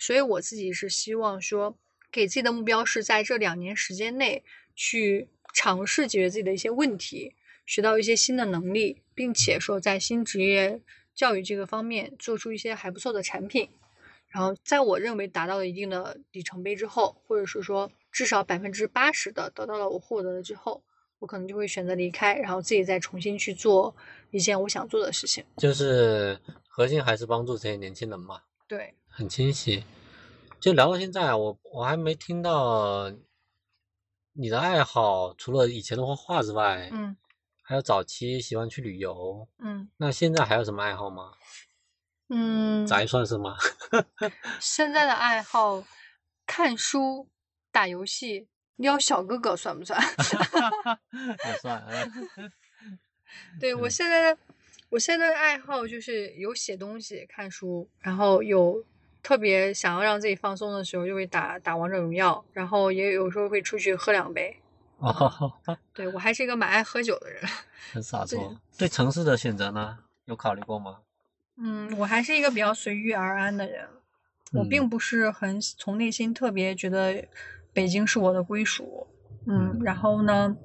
[0.00, 1.78] 所以我自己是希望说，
[2.10, 4.42] 给自己的目标是在这两年时间内
[4.74, 10.80] 去尝试解决自己的一些问题，学到一些新的能力，并且说在新职业
[11.14, 13.68] 教育这个方面做出一些还不错的产品。
[14.30, 20.82] 然后，在我认为达到了一定的里程碑之后，或者是说至少百分之八十的得到了我获得了之后，
[21.18, 23.94] 我可能就会选择离开，然后自己再重新去做
[24.30, 25.44] 一件我想做的事情。
[25.56, 29.84] 就是核心还是帮助这些年轻人嘛，对，很清晰。
[30.60, 33.10] 就聊到现在啊，我我还没听到
[34.34, 37.16] 你的爱好，除了以前的画画之外，嗯
[37.62, 41.32] 还有早期喜欢去旅游，嗯那现在还有什么爱好吗？
[42.32, 43.56] 嗯，宅算是吗？
[44.60, 45.82] 现在的爱好，
[46.46, 47.28] 看书、
[47.72, 50.00] 打游戏、撩小哥哥算不算？
[51.46, 51.84] 也算，
[52.86, 52.98] 嗯
[53.60, 54.38] 对我现在的，
[54.88, 58.84] 我现在的爱好就是有写东西、看书，然后有
[59.22, 64.56] 特别想要让自己放松的时候，就会打打王者荣耀，然后也有时候会出去喝两杯。
[64.98, 65.52] 哦，
[65.94, 67.42] 对我还是一个蛮爱喝酒的人。
[67.92, 68.56] 很洒脱。
[68.76, 70.98] 对城市的选择呢，有考虑过吗？
[71.62, 73.86] 嗯，我还是一个比较随遇而安的人，
[74.52, 77.26] 我嗯并不是很从内心特别觉得
[77.72, 79.06] 北京是我的归属。
[79.46, 80.56] 嗯，然后呢，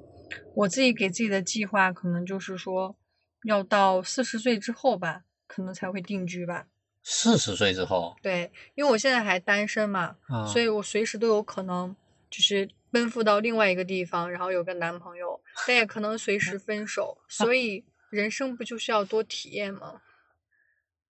[0.54, 2.96] 我自己给自己的计划可能就是说，
[3.44, 6.66] 要到四十岁之后吧，可能才会定居吧。
[7.02, 11.94] 四十岁之后对，因为我现在还单身嘛，啊，所以我随时都有可能
[12.28, 17.16] 就是奔赴到另外一个地方，然后有个男朋友，但也可能随时分手。
[17.28, 20.00] 所以人生不就是要多体验吗？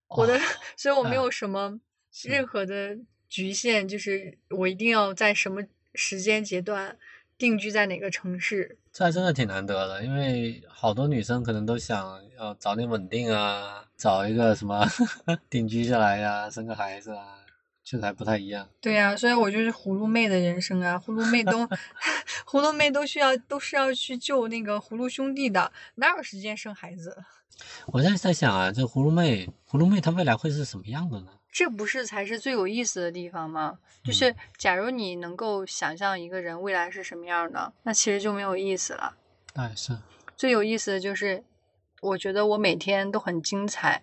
[0.08, 0.40] 我的哦，
[0.76, 1.78] 所以我没啊有什么
[2.24, 2.96] 任何的
[3.28, 5.62] 局限，就是我一定要在什么
[5.94, 6.96] 时间阶段
[7.36, 8.78] 定居在哪个城市。
[8.92, 14.86] 这还真的挺难得的，因为好多女生可能都想要早点稳定啊，找一个什么
[15.50, 17.35] 定居下来呀、生个孩子啊，
[17.86, 18.68] 确实还不太一样。
[18.80, 21.64] 对呀、所以我就是葫芦妹的人生啊，葫芦妹都
[22.44, 27.16] 葫芦妹都需要都是要去救那个葫芦兄弟的，哪有时间生孩子？
[27.86, 31.28] 我现在在想啊，这葫芦妹，葫芦妹她未来会是什么样的呢？
[31.52, 33.78] 这不是才是最有意思的地方吗？
[34.02, 39.14] 就嗯是假如你能够想象一个人未来是什么样的，那其实就没有意思了。
[39.54, 39.96] 那也是，
[40.36, 41.44] 最有意思的就是，
[42.02, 44.02] 我觉得我每天都很精彩，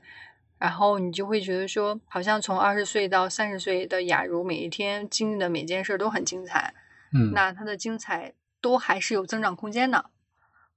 [0.63, 6.73] 然后你就会觉得说，好像从二十岁到三十岁的雅茹，每一天经历的每件事都很精彩，
[7.13, 10.05] 嗯，那它的精彩都还是有增长空间的。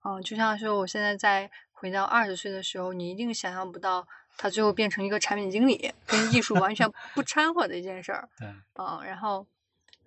[0.04, 4.04] 嗯，就像说我现在在回到二十岁的时候，你一定想象不到
[4.36, 8.28] 他最后变成一个产品经理，跟艺术完全不掺和的一件事儿。
[8.40, 9.46] 对，嗯，然后，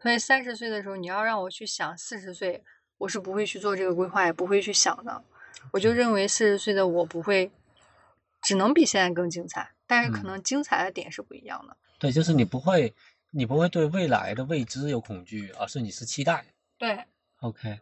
[0.01, 2.61] 所以三十岁的时候，你要让我去想四十岁，
[2.97, 5.23] 我是不会去做这个规划，也不会去想的。
[5.71, 7.49] 我就认为四十岁的我不会，
[8.41, 11.75] 只能比现在更精彩，但是可嗯能精彩的点是不一样的。
[11.99, 12.93] 对，就是你不会，
[13.31, 16.45] 你不会对未来的未知有恐惧，而是你是期待。
[16.77, 17.05] 对
[17.41, 17.79] ，OK，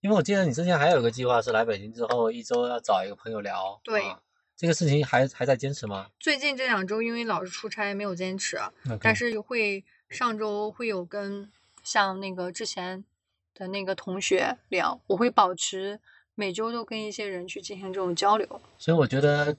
[0.00, 3.80] 因为我记得你之前还有一个计划是来北京之后一周要找一个朋友聊。
[3.84, 4.20] 对啊
[4.56, 8.60] 这个事情还还在坚持吗最近这两周因为老是出差，没有坚持
[9.00, 11.50] 但是会上周会有跟
[11.82, 13.02] 像那个之前
[13.54, 15.98] 的那个同学聊，我会保持
[16.34, 18.60] 每周都跟一些人去进行这种交流。
[18.76, 19.56] 所以我觉得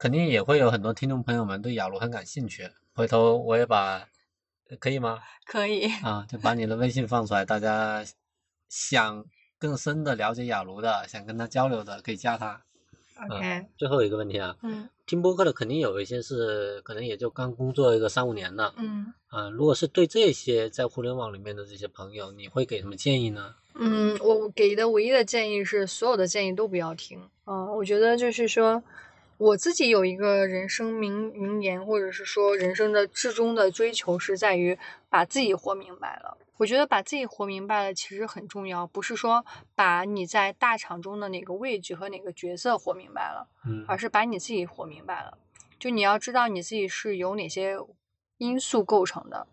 [0.00, 2.70] 肯定也会有很多听众朋友们对雅茹很感兴趣。
[2.94, 4.08] 回头我也把，
[4.70, 5.18] 呃可以吗？
[5.44, 8.02] 可以，啊，就把你的微信放出来，大家
[8.70, 9.22] 想
[9.58, 12.62] 更深的了解雅茹的，想跟他交流的，可以加他。
[13.28, 23.54] OK，最后一个问题啊，嗯听播客的肯定有一些是可能也就刚工作一个三五年的，嗯啊，如果是对这些在互联网里面的这些朋友，你会给什么建议呢？
[23.74, 27.28] 嗯，我给的唯一的建议是，所有的建议都不要听。
[27.44, 28.82] 嗯，我觉得就是说，
[29.40, 34.78] 我自己有一个人生名名言，或者是说人生的至终的追求是在于
[35.08, 36.36] 把自己活明白了。
[36.58, 39.42] 我觉得把自己活明白了其实很重要，不是说
[39.74, 45.38] 把你在大厂中的哪个位置和哪个角色活明白了，嗯而是把你自己活明白了。
[45.78, 47.78] 就你要知道你自己是由哪些
[48.36, 49.46] 因素构成的，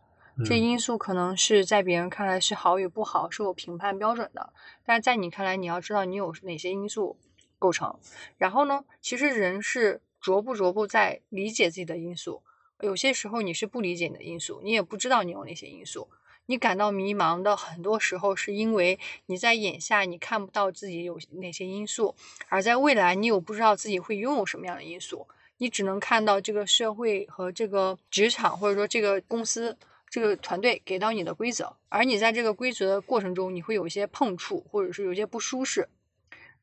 [0.43, 4.51] 这嗯因素可能是在别人看来是好与不好，是有评判标准的，
[4.85, 7.15] 但是在你看来，你要知道你有哪些因素
[7.59, 7.97] 构成。
[8.37, 12.41] 然后呢，其实人是逐步逐步在理解自己的因素，
[12.81, 16.07] 有些时候你是不理解你的因素，你也不知道你有哪些因素。
[16.49, 22.15] 你感到迷茫的很多时候，是因为你在眼下你看不到自己有哪些因素，
[22.47, 25.27] 而在未来你又不知道自己会拥有什么样的因素，
[25.57, 29.77] 你只能看到这个社会和这个职场或者说这个公司
[30.09, 35.89] 这个团队给到你的规则，而你在这个规则的过程中，你会有一些碰触，或者是有些不舒适，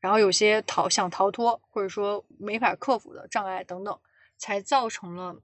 [0.05, 3.99] 然后有些逃想逃脱，或者说没法克服的障碍等等，
[4.37, 5.41] 才造成了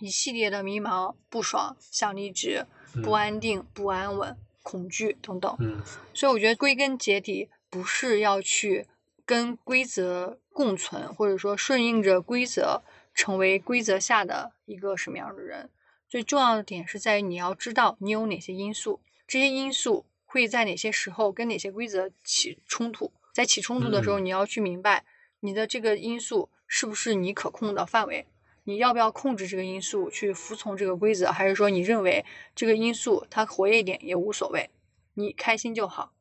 [0.00, 2.66] 一系列的迷茫、不爽、想离职、
[3.04, 4.36] 不嗯安定、不安稳。
[4.64, 5.56] 恐惧等等。
[5.60, 5.80] 嗯
[6.12, 8.88] 所以我觉得归根结底不是要去
[9.24, 12.82] 跟规则共存，或者说顺应着规则
[13.14, 15.70] 成为规则下的一个什么样的人。
[16.08, 23.12] 最重要的点是在于你要知道你有哪些因素，这些因素会在哪些时候跟哪些规则起冲突。
[23.36, 25.04] 在起冲突的时候，嗯你要去明白
[25.40, 28.26] 你的这个因素是不是你可控的范围。
[28.64, 32.24] 你要不要控制这个因素去服从这个规则，还是说你认为
[32.54, 34.70] 这个因素它活跃一点也无所谓，
[35.12, 36.14] 你开心就好？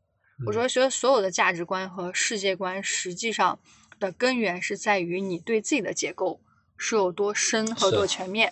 [0.45, 3.57] 我嗯说，觉得所有的价值观和世界观，实际上
[3.97, 6.41] 的根源是在于你对自己的结构
[6.75, 8.51] 是有多深和是多全面。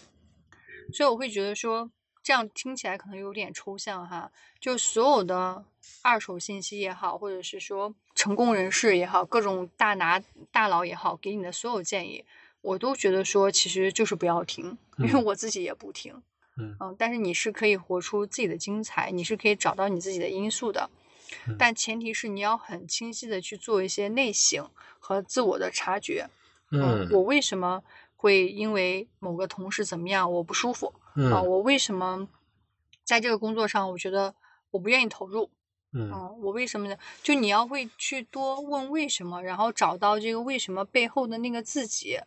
[0.93, 1.91] 所以我会觉得说，
[2.23, 4.31] 这样听起来可能有点抽象哈。
[4.59, 5.63] 就所有的
[6.01, 10.19] 二手信息也好，或者是说成功人士也好，各种大拿
[10.51, 12.23] 大佬也好，给你的所有建议，
[12.61, 16.13] 我都觉得说，其实就是不要听，因为嗯我自己也不听。
[16.55, 20.89] 嗯嗯，但是你是可以活出自己的精彩，你是可以找到你自己的因素的，
[21.47, 24.69] 嗯但前提是你要很清晰的去做一些内省
[24.99, 26.29] 和自我的察觉。
[26.71, 27.83] 嗯我为什么
[28.23, 32.29] 会因为某个同事怎么样我不舒服啊、嗯我为什么
[33.03, 34.33] 在这个工作上我觉得
[34.71, 35.49] 我不愿意投入？
[35.91, 36.95] 嗯嗯，我为什么呢？
[37.21, 42.17] 就你要会去多问为什么，然后找到这个为什么背后的那个自己。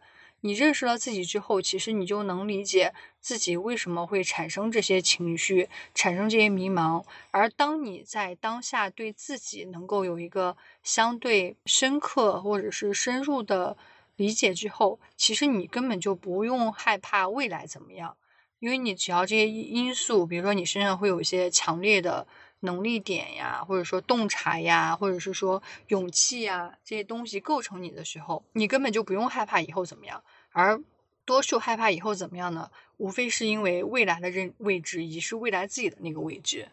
[0.42, 7.02] 你认识了自己之后，其实你就能理解自己为什么会产生这些情绪，产生这些迷茫。
[7.32, 13.76] 而当你在当下对自己能够有一个相对深刻或者是深入的
[14.16, 18.16] 理解之后，其实你根本就不用害怕未来怎么样，
[18.58, 22.26] 因为你只要这些因素，比如说你身上会有一些强烈的
[22.60, 30.22] 能力点呀，或者说洞察呀，或者是说勇气呀这些东西构成你的时候，你根本就不用害怕以后怎么样。
[30.50, 30.80] 而
[31.26, 32.70] 多数害怕以后怎么样呢？
[32.96, 36.68] 无非是因为未来的认位置，以及是未来自己的那个位置，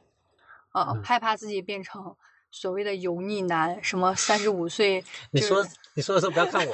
[0.71, 2.15] 呃、嗯害怕自己变成
[2.49, 6.73] 所谓的油腻男，什么三十五岁，你就是说你说的时候不要看我，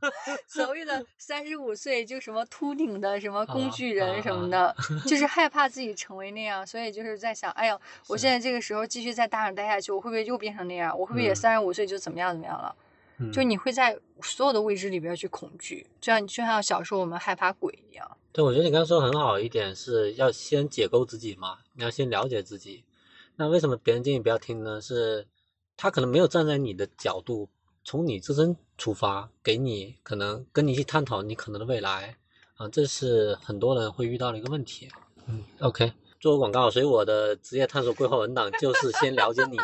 [0.46, 4.76] 所谓的三十五岁就什么秃顶的什么工啊具人什么啊的，
[5.06, 7.78] 就是 害怕自己成为那样，所以就是在想，哎呀，
[8.08, 10.98] 我现在这个时候继续在大厂待下去，我会不会又变成那样？
[10.98, 12.74] 我会不会也嗯三十五岁就怎么样怎么样了？
[13.32, 18.16] 就嗯你会在所有的未知里边去恐惧，就像就像小时候我们害怕鬼一样。
[18.30, 22.84] 对，我觉得你刚刚说的很好一点是要先解构自己嘛，你要先了解自己。
[23.34, 24.80] 那为什么别人建议不要听呢？
[24.80, 25.26] 是
[25.76, 27.48] 他可能没有站在你的角度，
[27.84, 32.16] 从你自身出发，给你可能跟你去探讨你可能的未来
[32.56, 34.88] 啊，这是很多人会遇到的一个问题。
[35.26, 39.58] 嗯，OK，做个广告，所以我的职业探索规划文档就是先了解你。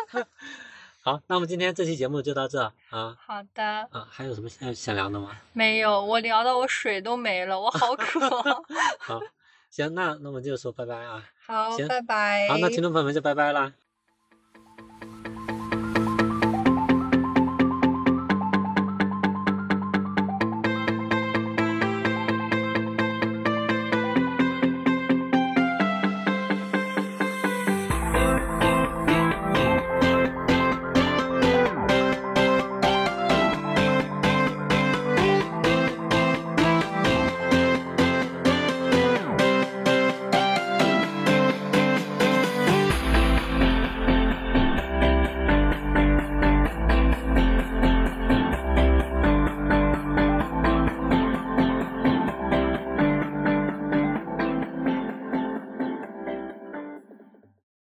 [1.02, 5.34] 好，那我们今天这期节目就到这啊好的，啊，还有什么想想聊的吗？
[5.54, 8.20] 没有，我聊到我水都没了，我好渴。
[9.00, 9.18] 好，
[9.70, 11.24] 行，那那我们就说拜拜啊。
[11.46, 12.46] 好，拜拜。
[12.48, 13.72] 好，那听众朋友们就拜拜啦。